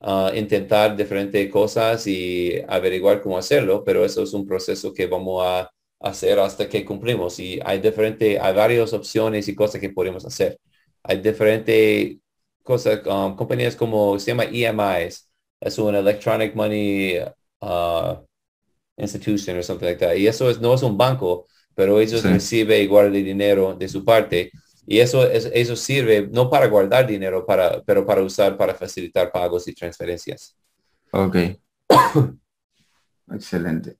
uh, 0.01 0.29
intentar 0.35 0.95
diferentes 0.95 1.49
cosas 1.51 2.05
y 2.05 2.61
averiguar 2.67 3.21
cómo 3.21 3.37
hacerlo, 3.39 3.83
pero 3.83 4.05
eso 4.05 4.21
es 4.21 4.33
un 4.33 4.45
proceso 4.45 4.93
que 4.93 5.07
vamos 5.07 5.43
a 5.43 5.71
hacer 5.99 6.37
hasta 6.39 6.69
que 6.69 6.85
cumplimos 6.85 7.39
y 7.39 7.59
hay 7.65 7.79
diferentes, 7.79 8.39
hay 8.39 8.53
varias 8.53 8.93
opciones 8.93 9.47
y 9.47 9.55
cosas 9.55 9.81
que 9.81 9.89
podemos 9.89 10.23
hacer. 10.25 10.59
Hay 11.07 11.21
diferentes 11.21 12.17
cosas, 12.63 13.01
um, 13.05 13.35
compañías 13.35 13.75
como 13.75 14.19
se 14.19 14.31
llama 14.31 14.43
EMIs, 14.43 15.29
es 15.59 15.77
un 15.79 15.95
Electronic 15.95 16.53
Money 16.53 17.19
uh, 17.61 18.15
Institution 18.97 19.57
o 19.57 19.63
something 19.63 19.85
like 19.85 20.05
that. 20.05 20.15
Y 20.15 20.27
eso 20.27 20.49
es, 20.49 20.59
no 20.59 20.73
es 20.73 20.83
un 20.83 20.97
banco, 20.97 21.47
pero 21.73 21.99
ellos 21.99 22.23
reciben 22.23 22.81
y 22.81 22.87
guardan 22.87 23.13
dinero 23.13 23.73
de 23.73 23.87
su 23.87 24.03
parte. 24.03 24.51
Y 24.85 24.99
eso, 24.99 25.25
es, 25.25 25.49
eso 25.53 25.75
sirve 25.75 26.27
no 26.31 26.49
para 26.49 26.67
guardar 26.67 27.05
dinero, 27.05 27.45
para, 27.45 27.81
pero 27.83 28.05
para 28.05 28.21
usar 28.21 28.57
para 28.57 28.73
facilitar 28.73 29.31
pagos 29.31 29.67
y 29.67 29.73
transferencias. 29.73 30.55
Ok. 31.11 31.35
Excelente. 33.31 33.97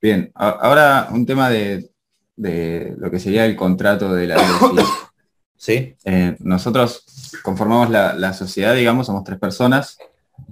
Bien, 0.00 0.30
ahora 0.34 1.08
un 1.10 1.26
tema 1.26 1.50
de, 1.50 1.90
lo 2.38 3.10
que 3.10 3.18
sería 3.18 3.44
el 3.44 3.56
contrato 3.56 4.12
de 4.12 4.26
la 4.26 4.36
Sí. 5.56 5.96
Eh, 6.04 6.36
nosotros 6.38 7.04
conformamos 7.42 7.90
la, 7.90 8.32
sociedad, 8.32 8.76
digamos, 8.76 9.06
somos 9.06 9.24
tres 9.24 9.40
personas, 9.40 9.98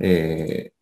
eh, 0.01 0.73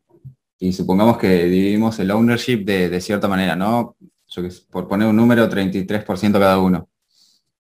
y 0.58 0.72
supongamos 0.72 1.18
que 1.18 1.44
dividimos 1.44 1.98
el 1.98 2.10
ownership 2.10 2.64
de, 2.64 3.00
cierta 3.02 3.28
manera, 3.28 3.54
¿no? 3.54 3.96
Yo 4.28 4.42
que, 4.42 4.48
por 4.70 4.88
poner 4.88 5.08
un 5.08 5.16
número, 5.16 5.46
33% 5.48 6.32
cada 6.32 6.58
uno. 6.58 6.88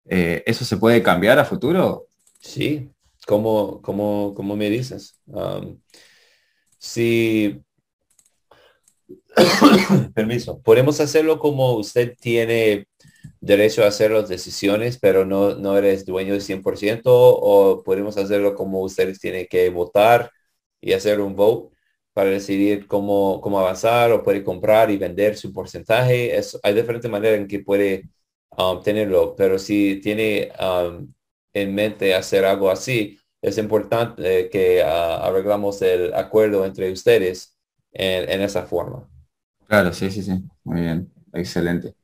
Eh, 0.06 0.42
¿Eso 0.46 0.64
se 0.64 0.78
puede 0.78 1.02
cambiar 1.02 1.38
a 1.38 1.44
futuro? 1.44 2.06
Sí, 2.40 2.90
como, 3.26 3.82
como, 3.82 4.32
como 4.34 4.56
me 4.56 4.70
dices. 4.70 5.20
Um, 5.26 5.78
si 6.78 7.62
Permiso. 10.14 10.60
Podemos 10.62 11.00
hacerlo 11.00 11.38
como 11.38 11.72
usted 11.74 12.16
tiene 12.18 12.86
derecho 13.44 13.84
a 13.84 13.88
hacer 13.88 14.10
las 14.10 14.28
decisiones, 14.28 14.98
pero 14.98 15.24
no, 15.26 15.54
no 15.54 15.76
eres 15.76 16.06
dueño 16.06 16.32
del 16.32 16.42
100%, 16.42 17.02
o 17.04 17.82
podemos 17.84 18.16
hacerlo 18.16 18.54
como 18.54 18.80
ustedes 18.80 19.20
tienen 19.20 19.46
que 19.48 19.68
votar 19.70 20.30
y 20.80 20.92
hacer 20.94 21.20
un 21.20 21.36
vote 21.36 21.74
para 22.14 22.30
decidir 22.30 22.86
cómo, 22.86 23.40
cómo 23.42 23.58
avanzar 23.60 24.12
o 24.12 24.22
puede 24.22 24.42
comprar 24.44 24.90
y 24.90 24.96
vender 24.96 25.36
su 25.36 25.52
porcentaje. 25.52 26.36
Es, 26.36 26.58
hay 26.62 26.74
diferentes 26.74 27.10
maneras 27.10 27.38
en 27.38 27.48
que 27.48 27.60
puede 27.60 28.08
obtenerlo, 28.50 29.30
um, 29.30 29.36
pero 29.36 29.58
si 29.58 30.00
tiene 30.00 30.50
um, 30.60 31.12
en 31.52 31.74
mente 31.74 32.14
hacer 32.14 32.44
algo 32.44 32.70
así, 32.70 33.18
es 33.42 33.58
importante 33.58 34.48
que 34.48 34.82
uh, 34.82 35.24
arreglamos 35.24 35.82
el 35.82 36.14
acuerdo 36.14 36.64
entre 36.64 36.90
ustedes 36.92 37.58
en 37.92 38.40
esa 38.42 38.64
forma. 38.64 39.08
Claro, 39.68 39.92
sí, 39.92 40.10
sí, 40.10 40.22
sí. 40.22 40.32
Muy 40.64 40.80
bien. 40.80 41.12
Excelente. 41.32 41.94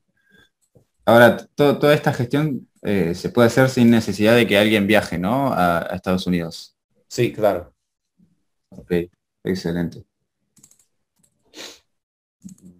Ahora, 1.04 1.36
toda 1.54 1.94
esta 1.94 2.12
gestión 2.12 2.68
eh, 2.82 3.14
se 3.14 3.30
puede 3.30 3.48
hacer 3.48 3.68
sin 3.68 3.90
necesidad 3.90 4.34
de 4.36 4.46
que 4.46 4.58
alguien 4.58 4.86
viaje, 4.86 5.18
¿no? 5.18 5.52
A, 5.52 5.88
Estados 5.92 6.26
Unidos. 6.26 6.76
Sí, 7.08 7.32
claro. 7.32 7.74
Ok, 8.70 8.92
excelente. 9.44 10.04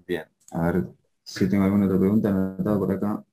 Bien, 0.07 0.25
a 0.53 0.71
ver 0.71 0.85
si 1.23 1.49
tengo 1.49 1.65
alguna 1.65 1.87
otra 1.87 1.99
pregunta 1.99 2.57
por 2.79 2.93
acá. 2.93 3.25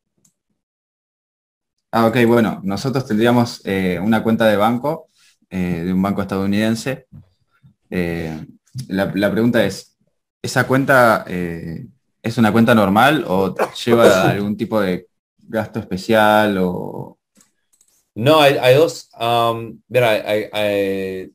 Ah, 1.91 2.07
ok, 2.07 2.17
bueno, 2.27 2.59
nosotros 2.63 3.05
tendríamos 3.05 3.61
eh, 3.65 3.99
una 4.01 4.21
cuenta 4.23 4.45
de 4.45 4.57
banco, 4.57 5.07
eh, 5.49 5.83
de 5.85 5.93
un 5.93 6.01
banco 6.01 6.21
estadounidense. 6.21 7.07
la 7.89 9.31
pregunta 9.31 9.63
es, 9.63 9.97
¿Esa 10.41 10.67
cuenta 10.67 11.25
es 12.27 12.37
una 12.37 12.51
cuenta 12.51 12.75
normal 12.75 13.25
o 13.27 13.55
lleva 13.85 14.29
algún 14.29 14.57
tipo 14.57 14.79
de 14.81 15.07
gasto 15.37 15.79
especial 15.79 16.57
o...? 16.59 17.17
No, 18.15 18.39
hay, 18.41 18.73
dos, 18.73 19.11
um, 19.19 19.79
mira, 19.87 20.09
hay, 20.09 21.31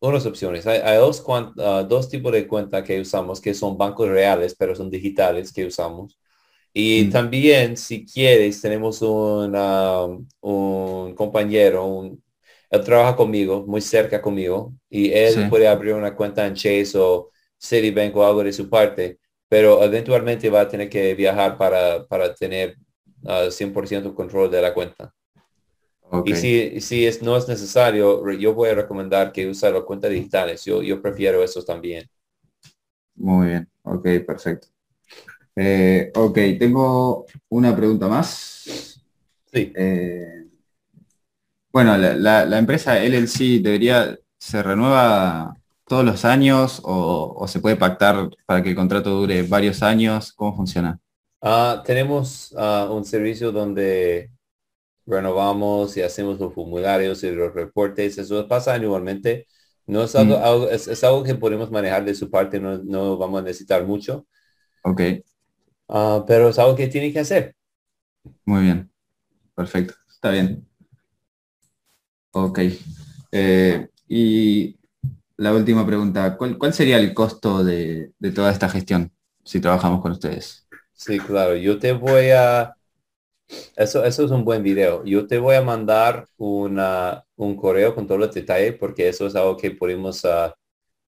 unas 0.00 0.26
opciones. 0.26 0.66
Hay, 0.66 0.96
dos, 0.96 1.24
uh, 1.24 1.86
dos 1.86 2.08
tipos 2.08 2.32
de 2.32 2.48
cuenta 2.48 2.82
que 2.82 3.00
usamos 3.00 3.40
que 3.40 3.54
son 3.54 3.78
bancos 3.78 4.08
reales, 4.08 4.56
pero 4.58 4.74
son 4.74 4.90
digitales 4.90 5.52
que 5.52 5.66
usamos. 5.66 6.18
Y 6.72 7.04
mm. 7.04 7.10
también, 7.10 7.76
si 7.76 8.04
quieres, 8.04 8.60
tenemos 8.60 9.02
un, 9.02 9.54
um, 9.54 10.26
un 10.40 11.14
compañero, 11.14 11.86
un, 11.86 12.22
él 12.70 12.84
trabaja 12.84 13.16
conmigo, 13.16 13.64
muy 13.66 13.80
cerca 13.80 14.20
conmigo, 14.20 14.74
y 14.90 15.12
él 15.12 15.48
puede 15.48 15.68
abrir 15.68 15.94
una 15.94 16.14
cuenta 16.14 16.46
en 16.46 16.54
Chase 16.54 16.92
o 16.96 17.30
Citibank 17.58 18.14
o 18.16 18.26
algo 18.26 18.42
de 18.44 18.52
su 18.52 18.68
parte, 18.68 19.18
pero 19.48 19.82
eventualmente 19.82 20.50
va 20.50 20.62
a 20.62 20.68
tener 20.68 20.88
que 20.88 21.14
viajar 21.14 21.56
para, 21.56 22.06
para 22.06 22.34
tener 22.34 22.76
100% 23.22 24.10
ah, 24.10 24.14
control 24.14 24.50
de 24.50 24.62
la 24.62 24.74
cuenta. 24.74 25.12
Y 26.24 26.36
si, 26.36 26.80
si 26.80 27.06
es, 27.06 27.20
no 27.20 27.36
es 27.36 27.48
necesario, 27.48 28.30
yo 28.32 28.54
voy 28.54 28.68
a 28.68 28.74
recomendar 28.74 29.32
que 29.32 29.48
use 29.48 29.70
las 29.70 29.82
cuentas 29.82 30.10
digitales. 30.10 30.64
Yo, 30.64 30.82
yo 30.82 31.02
prefiero 31.02 31.42
eso 31.42 31.64
también. 31.64 32.08
Muy 33.16 33.48
bien, 33.48 33.68
ok, 33.82 34.06
perfecto. 34.24 34.68
Eh, 35.56 36.12
ok, 36.14 36.38
tengo 36.58 37.26
una 37.48 37.74
pregunta 37.74 38.06
más. 38.08 39.00
Sí. 39.52 39.72
Eh, 39.74 40.44
bueno, 41.72 41.96
la, 41.96 42.14
la, 42.14 42.44
la, 42.44 42.58
empresa 42.58 43.02
LLC 43.02 43.62
debería, 43.62 44.18
se 44.38 44.62
renueva 44.62 45.56
todos 45.86 46.04
los 46.04 46.24
años 46.24 46.80
o, 46.84 47.46
se 47.48 47.60
puede 47.60 47.76
pactar 47.76 48.28
para 48.44 48.62
que 48.62 48.70
el 48.70 48.76
contrato 48.76 49.10
dure 49.10 49.42
varios 49.42 49.82
años? 49.82 50.32
¿Cómo 50.32 50.54
funciona? 50.56 50.98
Ah, 51.40 51.82
tenemos 51.84 52.54
ah, 52.58 52.88
un 52.90 53.04
servicio 53.04 53.52
donde 53.52 54.30
renovamos 55.06 55.96
y 55.96 56.02
hacemos 56.02 56.38
los 56.40 56.52
formularios 56.52 57.22
y 57.22 57.30
los 57.30 57.54
reportes. 57.54 58.18
Eso 58.18 58.46
pasa 58.48 58.74
anualmente. 58.74 59.46
No 59.86 60.02
es 60.02 60.16
algo, 60.16 60.68
es, 60.68 61.04
algo 61.04 61.22
que 61.22 61.36
podemos 61.36 61.70
manejar 61.70 62.04
de 62.04 62.14
su 62.14 62.28
parte, 62.28 62.58
no, 62.58 62.78
no 62.78 63.16
vamos 63.16 63.40
a 63.40 63.44
necesitar 63.44 63.86
mucho. 63.86 64.26
Ok. 64.82 65.00
Ah, 65.88 66.24
pero 66.26 66.48
es 66.48 66.58
algo 66.58 66.74
que 66.74 66.88
tiene 66.88 67.12
que 67.12 67.20
hacer. 67.20 67.54
Muy 68.44 68.62
bien. 68.62 68.90
Perfecto. 69.54 69.94
Está 70.08 70.30
bien. 70.30 70.66
Ok. 72.32 72.58
Eh, 73.30 73.88
y 74.08 74.76
la 75.36 75.52
última 75.52 75.86
pregunta, 75.86 76.36
¿cuál, 76.36 76.72
sería 76.72 76.98
el 76.98 77.12
costo 77.12 77.62
de, 77.62 78.12
toda 78.34 78.50
esta 78.50 78.68
gestión 78.68 79.12
si 79.44 79.60
trabajamos 79.60 80.00
con 80.00 80.12
ustedes? 80.12 80.66
Sí, 80.92 81.18
claro. 81.18 81.54
Yo 81.56 81.78
te 81.78 81.92
voy 81.92 82.30
a... 82.30 82.74
Eso, 83.76 84.04
eso 84.04 84.24
es 84.24 84.30
un 84.30 84.44
buen 84.44 84.62
video. 84.62 85.04
Yo 85.04 85.26
te 85.26 85.38
voy 85.38 85.56
a 85.56 85.62
mandar 85.62 86.26
una, 86.36 87.24
un 87.36 87.54
correo 87.54 87.94
con 87.94 88.06
todos 88.06 88.18
los 88.18 88.34
detalles 88.34 88.74
porque 88.76 89.08
eso 89.08 89.26
es 89.26 89.36
algo 89.36 89.56
que 89.56 89.70
podemos... 89.70 90.24
Uh, 90.24 90.52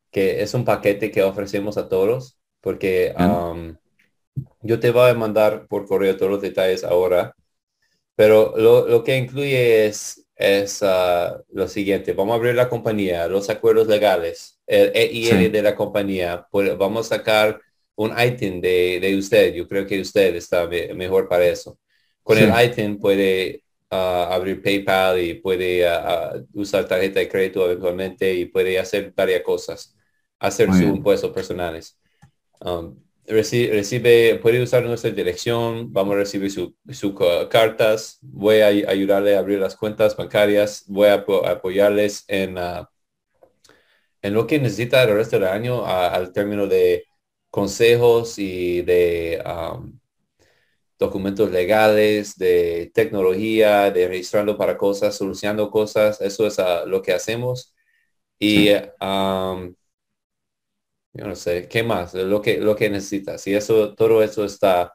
que 0.10 0.44
es 0.44 0.54
un 0.54 0.64
paquete 0.64 1.10
que 1.10 1.24
ofrecemos 1.24 1.76
a 1.78 1.90
todos 1.90 2.38
porque 2.62 3.16
um, 3.20 3.76
yo 4.62 4.80
te 4.80 4.92
voy 4.92 5.10
a 5.10 5.16
mandar 5.16 5.68
por 5.68 5.86
correo 5.86 6.16
todos 6.16 6.32
los 6.32 6.42
detalles 6.42 6.84
ahora. 6.84 7.36
Pero 8.16 8.54
lo, 8.56 8.88
lo 8.88 9.04
que 9.04 9.18
incluye 9.18 9.88
es 9.88 10.23
es 10.36 10.82
uh, 10.82 11.44
lo 11.52 11.68
siguiente. 11.68 12.14
Vamos 12.14 12.34
a 12.34 12.36
abrir 12.36 12.56
la 12.56 12.70
compañía, 12.70 13.28
los 13.28 13.50
acuerdos 13.50 13.88
legales, 13.88 14.60
el 14.68 14.92
EIN 14.94 15.52
de 15.52 15.62
la 15.62 15.76
compañía. 15.76 16.48
Pues 16.52 16.78
vamos 16.78 17.12
a 17.12 17.16
sacar 17.18 17.62
un 17.96 18.12
item 18.18 18.62
de, 18.62 19.00
de, 19.00 19.18
usted. 19.18 19.54
Yo 19.54 19.68
creo 19.68 19.86
que 19.86 20.02
usted 20.02 20.36
está 20.36 20.68
mejor 20.96 21.28
para 21.28 21.46
eso. 21.46 21.78
Con 22.24 22.38
el 22.38 22.52
item 22.64 22.98
puede 23.00 23.64
uh, 23.92 23.96
abrir 23.96 24.62
PayPal 24.62 25.20
y 25.20 25.34
puede 25.36 25.86
uh, 25.86 26.46
usar 26.54 26.88
tarjeta 26.88 27.20
de 27.20 27.30
crédito 27.30 27.66
eventualmente 27.66 28.34
y 28.34 28.46
puede 28.46 28.80
hacer 28.80 29.14
varias 29.16 29.42
cosas. 29.42 29.96
Hacer 30.40 30.70
sus 30.70 30.82
impuestos 30.82 31.32
personales. 31.32 31.98
Um, 32.60 32.98
recibe, 33.28 34.36
puede 34.42 34.62
usar 34.62 34.84
nuestra 34.84 35.12
dirección, 35.12 35.92
vamos 35.94 36.16
a 36.16 36.18
recibir 36.20 36.52
sus 36.52 36.74
su 36.92 37.16
cartas, 37.50 38.20
voy 38.22 38.60
a 38.60 38.68
ayudarle 38.68 39.36
a 39.36 39.40
abrir 39.40 39.60
las 39.60 39.76
cuentas 39.76 40.16
bancarias, 40.16 40.84
voy 40.88 41.08
a, 41.08 41.26
apoyarles 41.48 42.26
en, 42.28 42.58
ah, 42.58 42.90
en 44.22 44.34
lo 44.34 44.48
que 44.48 44.60
necesita 44.60 45.04
el 45.04 45.16
resto 45.16 45.38
del 45.38 45.50
año 45.50 45.86
al 45.86 46.32
término 46.34 46.68
de 46.68 47.06
consejos 47.50 48.40
y 48.40 48.82
de 48.82 49.42
documentos 50.98 51.52
legales, 51.52 52.38
de 52.38 52.92
tecnología, 52.94 53.92
de 53.92 54.08
registrando 54.08 54.58
para 54.58 54.78
cosas, 54.78 55.16
solucionando 55.16 55.70
cosas, 55.70 56.22
eso 56.22 56.48
es 56.48 56.60
ah, 56.60 56.86
lo 56.86 57.02
que 57.02 57.14
hacemos. 57.14 57.74
Y 58.40 58.70
yo 61.14 61.28
no 61.28 61.36
sé, 61.36 61.68
¿qué 61.68 61.84
más? 61.84 62.14
Lo 62.14 62.42
que, 62.42 62.58
lo 62.60 62.76
que 62.76 62.90
necesitas. 62.90 63.46
Y 63.48 63.54
eso, 63.54 63.94
todo 63.96 64.24
eso 64.24 64.46
está 64.46 64.94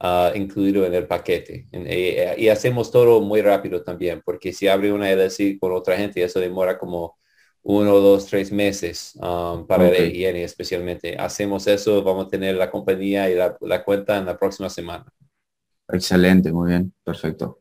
ah, 0.00 0.32
incluido 0.34 0.84
en 0.84 0.94
el 0.94 1.06
paquete. 1.06 1.68
Eh, 1.72 2.34
y, 2.38 2.48
hacemos 2.48 2.90
todo 2.90 3.20
muy 3.20 3.42
rápido 3.42 3.82
también, 3.82 4.22
porque 4.24 4.52
si 4.52 4.68
abre 4.68 4.92
una 4.92 5.10
LLC 5.10 5.58
con 5.60 5.72
otra 5.72 5.96
gente, 5.96 6.22
eso 6.22 6.40
demora 6.40 6.78
como 6.78 7.16
uno, 7.62 8.00
dos, 8.00 8.26
tres 8.26 8.50
meses 8.50 9.16
um, 9.16 9.66
para 9.66 9.88
el 9.88 9.94
EIN 9.94 10.36
especialmente. 10.36 11.16
Hacemos 11.16 11.66
eso, 11.68 12.02
vamos 12.02 12.26
a 12.26 12.28
tener 12.28 12.56
la 12.56 12.70
compañía 12.70 13.30
y 13.30 13.36
la, 13.36 13.56
la 13.60 13.84
cuenta 13.84 14.18
en 14.18 14.26
la 14.26 14.36
próxima 14.36 14.68
semana. 14.68 15.06
Excelente, 15.88 16.50
muy 16.52 16.70
bien, 16.70 16.92
perfecto. 17.04 17.60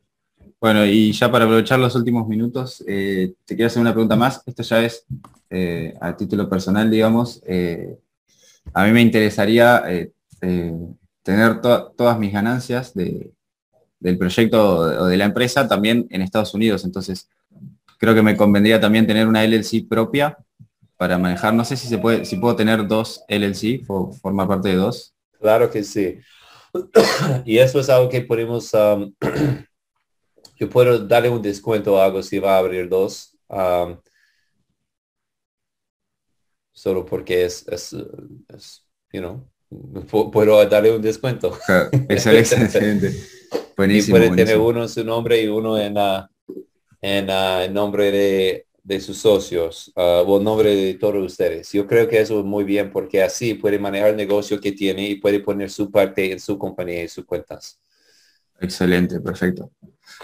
Bueno, 0.59 0.85
y 0.85 1.11
ya 1.11 1.31
para 1.31 1.45
aprovechar 1.45 1.79
los 1.79 1.95
últimos 1.95 2.27
minutos, 2.27 2.83
eh, 2.87 3.33
te 3.45 3.55
quiero 3.55 3.67
hacer 3.67 3.81
una 3.81 3.93
pregunta 3.93 4.15
más. 4.15 4.43
Esto 4.45 4.61
ya 4.63 4.83
es 4.83 5.05
eh, 5.51 5.93
a 6.01 6.15
título 6.15 6.49
personal, 6.49 6.89
digamos. 6.89 7.41
Eh, 7.45 7.97
a 8.73 8.85
mí 8.85 8.91
me 8.91 9.01
interesaría 9.01 9.83
tener 11.23 11.61
todas 11.61 12.17
mis 12.17 12.33
ganancias 12.33 12.93
del 12.93 14.17
proyecto 14.17 14.77
o 14.77 15.05
de 15.05 15.17
la 15.17 15.25
empresa 15.25 15.67
también 15.67 16.07
en 16.09 16.21
Estados 16.21 16.53
Unidos. 16.53 16.85
Entonces, 16.85 17.29
creo 17.99 18.15
que 18.15 18.23
me 18.23 18.35
convendría 18.35 18.79
también 18.79 19.05
tener 19.05 19.27
una 19.27 19.43
LLC 19.43 19.87
propia 19.87 20.37
para 20.97 21.17
manejar. 21.17 21.53
No 21.53 21.65
sé 21.65 21.77
si 21.77 21.87
se 21.87 21.97
puede, 21.97 22.25
si 22.25 22.35
puedo 22.37 22.55
tener 22.55 22.87
dos 22.87 23.23
LLC, 23.27 23.83
o 23.87 24.11
formar 24.11 24.47
parte 24.47 24.69
de 24.69 24.75
dos. 24.75 25.13
Claro 25.39 25.69
que 25.69 25.83
sí. 25.83 26.19
y 27.45 27.57
eso 27.57 27.79
es 27.79 27.89
algo 27.89 28.09
que 28.09 28.21
podemos 28.21 28.73
um, 28.73 29.13
yo 30.59 30.69
puedo 30.69 30.99
darle 30.99 31.29
un 31.29 31.41
descuento 31.41 31.95
o 31.95 31.99
algo 31.99 32.21
si 32.21 32.39
va 32.39 32.55
a 32.55 32.59
abrir 32.59 32.87
dos. 32.87 33.35
Um, 33.47 33.97
solo 36.81 37.05
porque 37.05 37.45
es, 37.45 37.63
es, 37.67 37.91
you 39.13 39.19
know, 39.19 39.47
puedo 40.31 40.65
darle 40.67 40.91
un 40.91 41.01
descuento. 41.01 41.55
excelente. 42.09 43.13
Buenísimo. 43.77 44.17
Y 44.17 44.19
puede 44.19 44.35
tener 44.35 44.57
uno 44.57 44.81
en 44.81 44.89
su 44.89 45.03
nombre 45.03 45.43
y 45.43 45.47
uno 45.47 45.77
en, 45.77 45.95
uh, 45.95 46.25
en 46.99 47.29
uh, 47.29 47.71
nombre 47.71 48.11
de, 48.11 48.65
de, 48.81 48.99
sus 48.99 49.19
socios 49.19 49.93
uh, 49.95 50.23
o 50.25 50.39
nombre 50.39 50.75
de 50.75 50.95
todos 50.95 51.23
ustedes. 51.23 51.71
Yo 51.71 51.85
creo 51.85 52.09
que 52.09 52.19
eso 52.19 52.39
es 52.39 52.45
muy 52.45 52.63
bien 52.63 52.89
porque 52.89 53.21
así 53.21 53.53
puede 53.53 53.77
manejar 53.77 54.09
el 54.09 54.15
negocio 54.15 54.59
que 54.59 54.71
tiene 54.71 55.07
y 55.07 55.15
puede 55.15 55.39
poner 55.39 55.69
su 55.69 55.91
parte 55.91 56.31
en 56.31 56.39
su 56.39 56.57
compañía 56.57 57.03
y 57.03 57.07
sus 57.07 57.25
cuentas. 57.25 57.79
Excelente, 58.59 59.19
perfecto. 59.19 59.69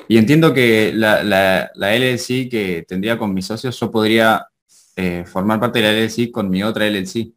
Y 0.07 0.17
entiendo 0.17 0.55
que 0.55 0.91
la, 0.91 1.23
la, 1.23 1.95
LLC 1.95 2.49
que 2.49 2.83
tendría 2.87 3.15
con 3.19 3.31
mis 3.31 3.45
socios, 3.45 3.79
yo 3.79 3.91
podría 3.91 4.47
eh, 4.97 5.25
formar 5.25 5.59
parte 5.59 5.79
de 5.79 5.85
la 5.85 5.91
LLC 5.91 6.31
con 6.31 6.49
mi 6.49 6.63
otra 6.63 6.87
LLC. 6.87 7.31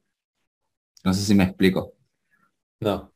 No 1.04 1.12
sé 1.12 1.20
si 1.22 1.34
me 1.34 1.44
explico. 1.44 1.92
No. 2.80 3.12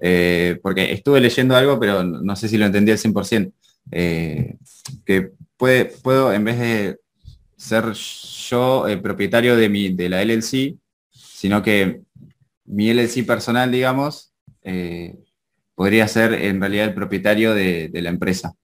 Eh, 0.00 0.58
porque 0.62 0.92
estuve 0.92 1.20
leyendo 1.20 1.54
algo, 1.54 1.78
pero 1.78 2.02
no 2.02 2.34
sé 2.34 2.48
si 2.48 2.56
lo 2.56 2.64
entendí 2.64 2.92
al 2.92 2.98
100%. 2.98 3.52
Eh, 3.90 4.56
que 5.04 5.32
puede, 5.58 5.84
puedo, 5.84 6.32
en 6.32 6.44
vez 6.44 6.58
de 6.58 6.98
ser 7.56 7.92
yo 7.92 8.88
el 8.88 9.02
propietario 9.02 9.54
de, 9.54 9.68
mi, 9.68 9.90
de 9.90 10.08
la 10.08 10.22
LLC, 10.22 10.78
sino 11.10 11.62
que 11.62 12.00
mi 12.64 12.88
LLC 12.90 13.26
personal, 13.26 13.70
digamos, 13.70 14.32
podría 15.74 16.08
ser 16.08 16.32
en 16.32 16.58
realidad 16.58 16.86
el 16.86 16.94
propietario 16.94 17.54
de, 17.54 17.90
la 17.92 18.08
empresa. 18.08 18.54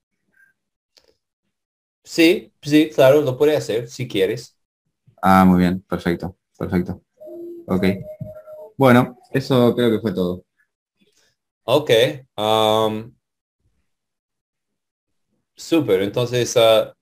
Sí, 2.02 2.52
sí, 2.62 2.88
claro, 2.88 3.20
lo 3.20 3.36
puede 3.36 3.54
hacer 3.54 3.86
si 3.88 4.08
quieres. 4.08 4.56
Ah, 5.22 5.44
muy 5.44 5.60
bien, 5.60 5.80
perfecto, 5.82 6.36
perfecto. 6.58 7.00
Ok. 7.66 7.84
Bueno, 8.76 9.16
eso 9.30 9.72
creo 9.74 9.90
que 9.90 10.00
fue 10.00 10.12
todo. 10.12 10.44
Ok. 11.64 11.90
Um, 12.36 13.14
súper, 15.54 16.02
entonces 16.02 16.56
uh, 16.56 16.92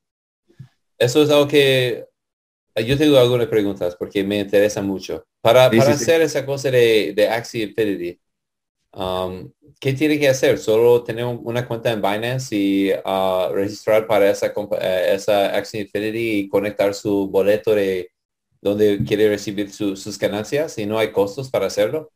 eso 0.98 1.22
es 1.22 1.30
algo 1.30 1.48
que 1.48 2.04
yo 2.76 2.98
tengo 2.98 3.18
algunas 3.18 3.48
preguntas 3.48 3.96
porque 3.96 4.22
me 4.22 4.40
interesa 4.40 4.82
mucho. 4.82 5.24
Para, 5.40 5.66
hacer 5.66 6.20
esa 6.20 6.44
cosa 6.44 6.70
de, 6.70 7.14
de 7.16 7.28
Axie 7.28 7.62
Infinity, 7.62 8.20
um, 8.92 9.50
¿qué 9.80 9.94
tiene 9.94 10.18
que 10.18 10.28
hacer? 10.28 10.58
Solo 10.58 11.02
tener 11.02 11.24
una 11.24 11.66
cuenta 11.66 11.90
en 11.90 12.02
Binance 12.02 12.54
y 12.54 12.92
uh, 12.92 13.52
registrar 13.52 14.06
para 14.06 14.30
esa, 14.30 14.52
eh, 14.80 15.12
esa 15.14 15.56
Axie 15.56 15.80
Infinity 15.80 16.40
y 16.40 16.48
conectar 16.48 16.94
su 16.94 17.28
boleto 17.28 17.74
de 17.74 18.12
donde 18.60 19.02
quiere 19.06 19.30
recibir 19.30 19.72
sus 19.72 20.18
ganancias 20.18 20.76
y 20.76 20.84
no 20.84 20.98
hay 20.98 21.10
costos 21.10 21.50
para 21.50 21.66
hacerlo. 21.66 22.10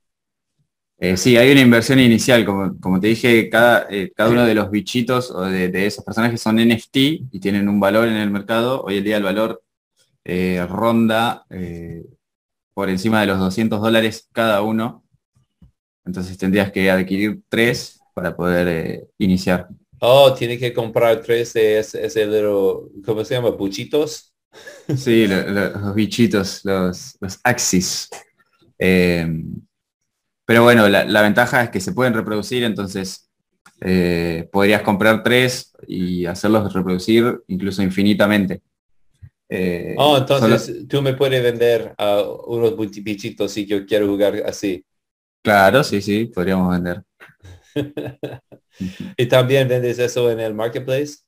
Eh, 0.99 1.17
sí, 1.17 1.39
hay 1.39 1.51
una 1.51 1.63
inversión 1.63 1.99
inicial, 1.99 2.45
como, 2.45 2.79
como 2.79 3.01
te 3.01 3.09
dije, 3.09 3.49
cada, 3.49 3.87
eh, 3.91 4.13
cada 4.15 4.31
uno 4.31 4.45
de 4.45 4.55
los 4.55 4.71
bichitos 4.71 5.31
o 5.31 5.41
de, 5.43 5.71
de, 5.71 5.87
esos 5.87 6.05
personajes 6.05 6.41
son 6.41 6.57
NFT 6.57 6.97
y 6.97 7.41
tienen 7.41 7.69
un 7.69 7.81
valor 7.81 8.07
en 8.09 8.17
el 8.17 8.31
mercado. 8.31 8.83
Hoy 8.83 8.99
en 8.99 9.05
día 9.05 9.17
el 9.17 9.23
valor 9.23 9.63
ronda 10.69 11.47
por 12.75 12.91
encima 12.91 13.21
de 13.21 13.27
los 13.27 13.39
200 13.39 13.81
dólares 13.81 14.29
cada 14.33 14.61
uno. 14.61 15.04
Entonces 16.05 16.37
tendrías 16.37 16.71
que 16.71 16.91
adquirir 16.91 17.41
tres 17.49 18.01
para 18.15 18.37
poder 18.37 18.69
eh, 18.69 19.09
iniciar. 19.19 19.69
Oh, 20.01 20.35
tiene 20.35 20.59
que 20.59 20.73
comprar 20.73 21.21
tres 21.23 21.53
de 21.55 21.79
ese, 21.79 22.05
ese 22.05 22.29
¿cómo 23.05 23.25
se 23.25 23.35
llama? 23.35 23.51
¿Buchitos? 23.51 24.35
Sí, 24.97 25.27
los, 25.27 25.95
bichitos, 25.95 26.61
los, 26.65 27.17
los 27.21 27.41
axis. 27.43 28.09
Em, 28.79 29.63
pero 30.45 30.63
bueno, 30.63 30.89
la, 30.89 31.23
ventaja 31.23 31.65
es 31.65 31.71
que 31.71 31.81
se 31.81 31.93
pueden 31.93 32.13
reproducir, 32.13 32.65
entonces 32.65 33.31
eh, 33.81 34.49
podrías 34.53 34.83
comprar 34.83 35.23
tres 35.23 35.73
y 35.89 36.27
hacerlos 36.27 36.73
reproducir 36.73 37.43
incluso 37.49 37.83
infinitamente. 37.83 38.61
Eh, 39.49 39.95
oh, 39.97 40.19
entonces 40.19 40.87
tú 40.89 41.03
me 41.03 41.15
puedes 41.15 41.43
vender 41.43 41.95
a 41.97 42.23
unos 42.47 42.77
bichitos 42.77 43.53
si 43.53 43.67
yo 43.67 43.87
quiero 43.87 44.07
jugar 44.07 44.43
así. 44.47 44.85
Claro, 45.45 45.85
sí, 45.85 46.01
sí, 46.01 46.25
podríamos 46.25 46.71
vender. 46.71 47.05
¿Y 49.19 49.27
también 49.27 49.69
vendes 49.69 49.99
eso 49.99 50.31
en 50.31 50.41
el 50.41 50.55
marketplace? 50.55 51.19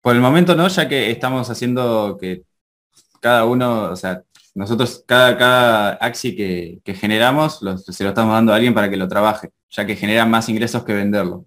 Por 0.00 0.16
el 0.16 0.20
momento 0.20 0.56
no, 0.56 0.66
ya 0.66 0.88
que 0.88 1.08
estamos 1.08 1.48
haciendo 1.48 2.18
que 2.20 2.42
cada 3.20 3.44
uno, 3.44 3.92
o 3.92 3.96
sea, 3.96 4.24
nosotros 4.56 5.04
cada, 5.06 5.38
cada 5.38 5.92
Axi 5.94 6.34
que, 6.34 6.94
generamos 6.94 7.60
se 7.60 8.02
lo 8.02 8.10
estamos 8.10 8.34
dando 8.34 8.52
a 8.52 8.56
alguien 8.56 8.74
para 8.74 8.90
que 8.90 8.96
lo 8.96 9.06
trabaje, 9.06 9.50
ya 9.70 9.86
que 9.86 9.94
genera 9.94 10.26
más 10.26 10.48
ingresos 10.48 10.82
que 10.82 10.92
venderlo. 10.92 11.46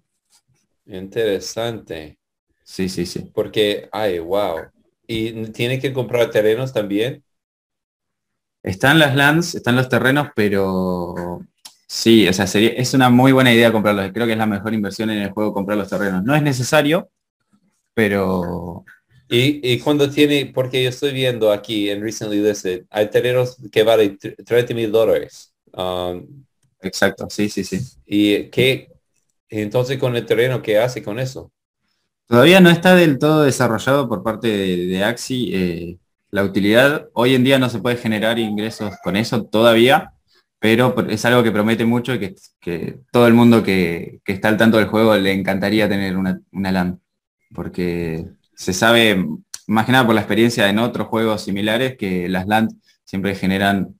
Interesante. 0.86 2.18
Sí, 2.64 2.88
sí, 2.88 3.04
sí. 3.04 3.30
Porque, 3.34 3.90
ay, 3.92 4.18
wow. 4.18 4.60
¿Y 5.06 5.50
tiene 5.50 5.78
que 5.78 5.92
comprar 5.92 6.30
terrenos 6.30 6.72
también? 6.72 7.22
Están 8.62 8.98
las 8.98 9.14
lands, 9.14 9.54
están 9.54 9.76
los 9.76 9.90
terrenos, 9.90 10.28
pero 10.34 11.44
sí, 11.86 12.28
o 12.28 12.32
sea, 12.32 12.46
sería, 12.46 12.70
es 12.70 12.94
una 12.94 13.10
muy 13.10 13.32
buena 13.32 13.52
idea 13.52 13.72
comprarlos. 13.72 14.12
Creo 14.12 14.26
que 14.26 14.32
es 14.32 14.38
la 14.38 14.46
mejor 14.46 14.74
inversión 14.74 15.10
en 15.10 15.18
el 15.18 15.30
juego 15.30 15.52
comprar 15.52 15.78
los 15.78 15.88
terrenos. 15.88 16.24
No 16.24 16.34
es 16.34 16.42
necesario, 16.42 17.10
pero... 17.94 18.84
Y, 19.28 19.80
cuando 19.80 20.08
tiene, 20.08 20.52
porque 20.54 20.84
yo 20.84 20.88
estoy 20.88 21.12
viendo 21.12 21.50
aquí 21.50 21.90
en 21.90 22.00
Recently 22.00 22.40
Listed, 22.40 22.84
hay 22.90 23.10
terrenos 23.10 23.56
que 23.72 23.82
valen 23.82 24.16
30 24.18 24.72
mil 24.72 24.92
dólares. 24.92 25.52
Um, 25.72 26.44
Exacto, 26.80 27.26
sí, 27.28 27.48
sí, 27.48 27.64
sí. 27.64 27.80
¿Y 28.06 28.44
qué? 28.50 28.88
Entonces 29.48 29.98
con 29.98 30.16
el 30.16 30.26
terreno, 30.26 30.62
¿qué 30.62 30.78
hace 30.78 31.02
con 31.02 31.18
eso? 31.18 31.50
Todavía 32.26 32.60
no 32.60 32.70
está 32.70 32.94
del 32.94 33.18
todo 33.18 33.42
desarrollado 33.42 34.08
por 34.08 34.22
parte 34.22 34.48
de, 34.48 35.04
Axi 35.04 35.50
eh, 35.54 35.98
la 36.30 36.42
utilidad. 36.42 37.08
Hoy 37.12 37.34
en 37.34 37.44
día 37.44 37.58
no 37.58 37.68
se 37.68 37.78
puede 37.78 37.96
generar 37.96 38.38
ingresos 38.38 38.94
con 39.02 39.16
eso 39.16 39.44
todavía, 39.44 40.12
pero 40.58 40.94
es 41.08 41.24
algo 41.24 41.42
que 41.42 41.52
promete 41.52 41.84
mucho 41.84 42.14
y 42.14 42.34
que, 42.60 42.98
todo 43.10 43.26
el 43.26 43.34
mundo 43.34 43.62
que, 43.62 44.20
está 44.26 44.48
al 44.48 44.56
tanto 44.56 44.78
del 44.78 44.86
juego 44.86 45.16
le 45.16 45.32
encantaría 45.32 45.88
tener 45.88 46.16
una, 46.16 46.40
una 46.52 46.72
LAN 46.72 47.00
porque 47.54 48.26
se 48.54 48.72
sabe, 48.72 49.24
más 49.66 49.86
que 49.86 49.92
nada 49.92 50.06
por 50.06 50.14
la 50.14 50.20
experiencia 50.20 50.68
en 50.68 50.78
otros 50.78 51.08
juegos 51.08 51.42
similares, 51.42 51.96
que 51.96 52.28
las 52.28 52.46
LAN 52.46 52.68
siempre 53.04 53.34
generan 53.34 53.94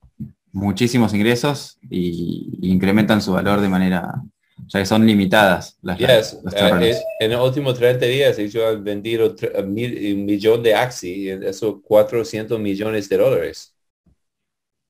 muchísimos 0.51 1.13
ingresos 1.13 1.77
y, 1.89 2.59
incrementan 2.61 3.21
su 3.21 3.31
valor 3.33 3.61
de 3.61 3.69
manera, 3.69 4.21
ya 4.67 4.79
que 4.79 4.85
son 4.85 5.05
limitadas 5.05 5.77
las, 5.81 5.97
yes. 5.99 6.39
Eh, 6.81 6.95
en 7.19 7.31
los 7.31 7.47
últimos 7.47 7.77
30 7.77 8.05
días 8.05 8.39
ellos 8.39 8.63
han 8.65 8.83
vendido 8.83 9.35
un 9.57 10.25
millón 10.25 10.63
de 10.63 10.75
Axi, 10.75 11.29
eso 11.29 11.81
400 11.81 12.59
millones 12.59 13.07
de 13.07 13.17
dólares. 13.17 13.75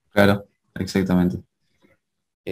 Claro, 0.09 0.47
exactamente. 0.75 1.37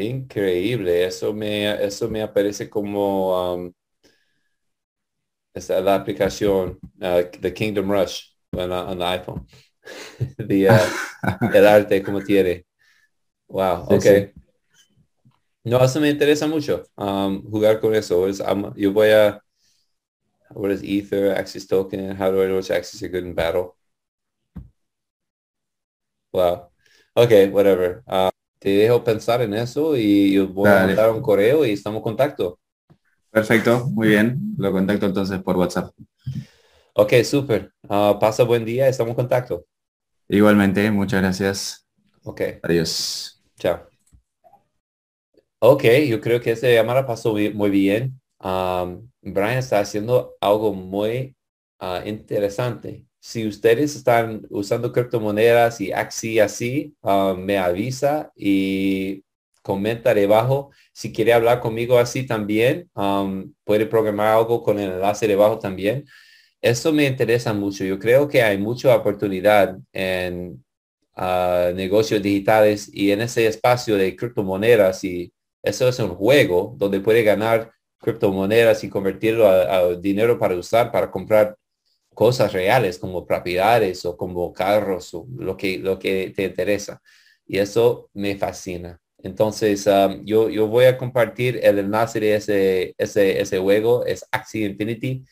Increíble, 0.04 1.06
eso 1.06 1.34
me, 1.34 1.72
eso 1.82 2.10
me 2.10 2.22
aparece 2.22 2.70
como 2.70 3.54
um, 3.54 3.74
esta, 5.54 5.80
la 5.80 5.96
aplicación 5.96 6.78
uh, 7.00 7.24
The 7.40 7.54
Kingdom 7.54 7.90
Rush 7.90 8.34
en 8.52 8.70
la, 8.70 9.12
iPhone. 9.12 9.48
Uh, 10.40 11.52
el 11.54 11.68
arte 11.68 12.02
como 12.02 12.20
tiene. 12.20 12.66
Wow, 13.48 13.86
ok. 13.88 14.34
No, 15.64 15.84
eso 15.84 16.00
me 16.00 16.10
interesa 16.10 16.48
mucho 16.48 16.82
um, 16.98 17.44
jugar 17.44 17.80
con 17.80 17.94
eso. 17.94 18.28
yo 18.76 18.92
voy 18.92 19.10
a 19.12 19.40
what 20.50 20.72
is 20.72 20.82
Ether, 20.84 21.36
Access 21.36 21.68
Token, 21.68 22.16
how 22.16 22.32
do 22.32 22.42
I 22.42 22.48
know 22.48 22.56
which 22.56 22.72
Access 22.72 23.04
are 23.04 23.10
good 23.10 23.26
in 23.26 23.36
battle? 23.36 23.78
Wow. 26.34 26.72
Ok, 27.16 27.52
whatever. 27.52 28.04
Uh, 28.08 28.32
te 28.66 28.72
dejo 28.72 29.04
pensar 29.04 29.44
en 29.44 29.54
eso 29.54 29.96
y 29.96 30.34
yo 30.34 30.48
voy 30.48 30.68
a 30.72 30.88
mandar 30.88 31.12
un 31.12 31.22
correo 31.22 31.64
y 31.64 31.74
estamos 31.74 32.00
en 32.00 32.04
contacto. 32.04 32.58
Perfecto, 33.30 33.86
muy 33.92 34.08
bien. 34.08 34.56
Lo 34.58 34.72
contacto 34.72 35.06
entonces 35.06 35.40
por 35.44 35.56
WhatsApp. 35.56 35.94
Ok, 36.94 37.14
súper. 37.24 37.72
Ah, 37.88 38.18
pasa 38.20 38.44
buen 38.44 38.66
día, 38.66 38.88
estamos 38.88 39.12
en 39.12 39.18
contacto. 39.18 39.68
Igualmente, 40.28 40.90
muchas 40.90 41.22
gracias. 41.22 41.88
Ok. 42.24 42.42
Adiós. 42.64 43.40
Chao. 43.60 43.88
Ok, 45.60 45.84
yo 46.10 46.20
creo 46.20 46.42
que 46.42 46.50
esta 46.50 46.68
llamada 46.68 47.06
pasó 47.06 47.34
muy 47.34 47.70
bien. 47.70 48.20
Brian 48.40 49.58
está 49.60 49.80
haciendo 49.80 50.38
algo 50.42 50.74
muy 50.74 51.36
ah, 51.78 52.02
interesante. 52.04 53.06
Si 53.28 53.48
ustedes 53.48 53.96
están 53.96 54.46
usando 54.52 54.92
criptomonedas 54.92 55.82
y 55.82 55.92
Axi 55.92 56.40
así, 56.40 56.96
ah, 57.02 57.36
me 57.36 57.58
avisa 57.58 58.32
y 58.36 59.24
comenta 59.64 60.14
debajo. 60.14 60.70
Si 60.94 61.12
quiere 61.12 61.34
hablar 61.34 61.60
conmigo 61.60 61.98
así 61.98 62.28
también, 62.28 62.88
um, 62.94 63.52
puede 63.64 63.88
programar 63.88 64.28
algo 64.38 64.62
con 64.62 64.78
el 64.78 64.92
enlace 64.92 65.28
debajo 65.28 65.58
también. 65.58 66.06
Eso 66.62 66.94
me 66.94 67.08
interesa 67.08 67.52
mucho. 67.52 67.84
Yo 67.84 67.98
creo 67.98 68.28
que 68.28 68.44
hay 68.44 68.60
mucha 68.60 68.96
oportunidad 68.96 69.76
en 69.92 70.64
uh, 71.18 71.74
negocios 71.74 72.22
digitales 72.22 72.92
y 72.94 73.12
en 73.12 73.22
ese 73.22 73.48
espacio 73.48 73.98
de 73.98 74.16
criptomonedas 74.16 75.04
y 75.04 75.34
eso 75.64 75.88
es 75.90 75.98
un 75.98 76.10
juego 76.16 76.76
donde 76.78 77.00
puede 77.00 77.24
ganar 77.24 77.72
criptomonedas 77.98 78.84
y 78.84 78.90
convertirlo 78.90 79.48
a, 79.48 79.96
dinero 79.96 80.38
para 80.38 80.56
usar, 80.56 80.92
para 80.92 81.10
comprar 81.10 81.58
cosas 82.16 82.54
reales 82.54 82.98
como 83.00 83.26
propiedades 83.28 84.06
o 84.06 84.18
como 84.18 84.54
carros 84.54 85.14
o 85.14 85.28
lo 85.38 85.58
que, 85.58 85.78
lo 85.78 86.00
que 86.00 86.34
te 86.36 86.46
interesa. 86.46 87.02
Y 87.48 87.60
eso 87.60 88.10
me 88.14 88.36
fascina. 88.38 89.00
Entonces, 89.26 89.88
um, 89.88 90.24
yo, 90.26 90.50
yo 90.50 90.68
voy 90.68 90.86
a 90.86 90.98
compartir 90.98 91.60
el 91.64 91.80
enlace 91.80 92.20
de 92.20 92.36
ese, 92.36 92.96
ese, 92.98 93.42
ese 93.42 93.60
juego, 93.60 94.06
es 94.06 94.26
Axie 94.32 94.66
Infinity, 94.68 95.26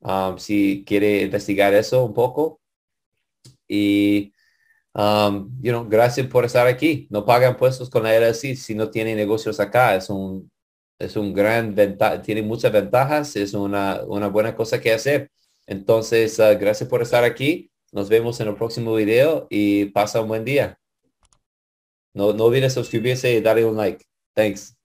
um, 0.00 0.38
si 0.38 0.84
quiere 0.86 1.22
investigar 1.22 1.74
eso 1.74 2.04
un 2.04 2.14
poco. 2.14 2.60
Y, 3.68 4.32
um, 4.94 5.50
you 5.62 5.72
know, 5.72 5.88
gracias 5.88 6.26
por 6.26 6.44
estar 6.44 6.66
aquí. 6.66 7.06
No 7.10 7.24
pagan 7.24 7.52
impuestos 7.52 7.90
con 7.90 8.02
la 8.04 8.14
LLC 8.14 8.56
si 8.56 8.74
no 8.74 8.90
tienen 8.90 9.16
negocios 9.16 9.60
acá. 9.60 9.94
Es 9.96 10.10
un, 10.10 10.50
es 10.98 11.16
un 11.16 11.32
gran 11.34 11.74
ventaja, 11.74 12.20
tiene 12.22 12.42
muchas 12.42 12.72
ventajas, 12.72 13.36
es 13.36 13.54
una, 13.54 14.02
una 14.06 14.28
buena 14.28 14.54
cosa 14.56 14.80
que 14.80 14.92
hacer. 14.92 15.30
Entonces, 15.68 16.38
uh, 16.38 16.58
gracias 16.58 16.88
por 16.88 17.02
estar 17.02 17.24
aquí. 17.24 17.70
Nos 17.92 18.08
vemos 18.08 18.40
en 18.40 18.48
el 18.48 18.56
próximo 18.56 18.94
video 18.94 19.46
y 19.50 19.86
pasa 19.86 20.22
un 20.22 20.28
buen 20.28 20.44
día. 20.44 20.80
No, 22.14 22.32
no 22.32 22.44
olvides 22.44 22.72
suscribirse 22.72 23.32
y 23.34 23.40
darle 23.42 23.66
un 23.66 23.76
like. 23.76 24.04
Thanks. 24.34 24.77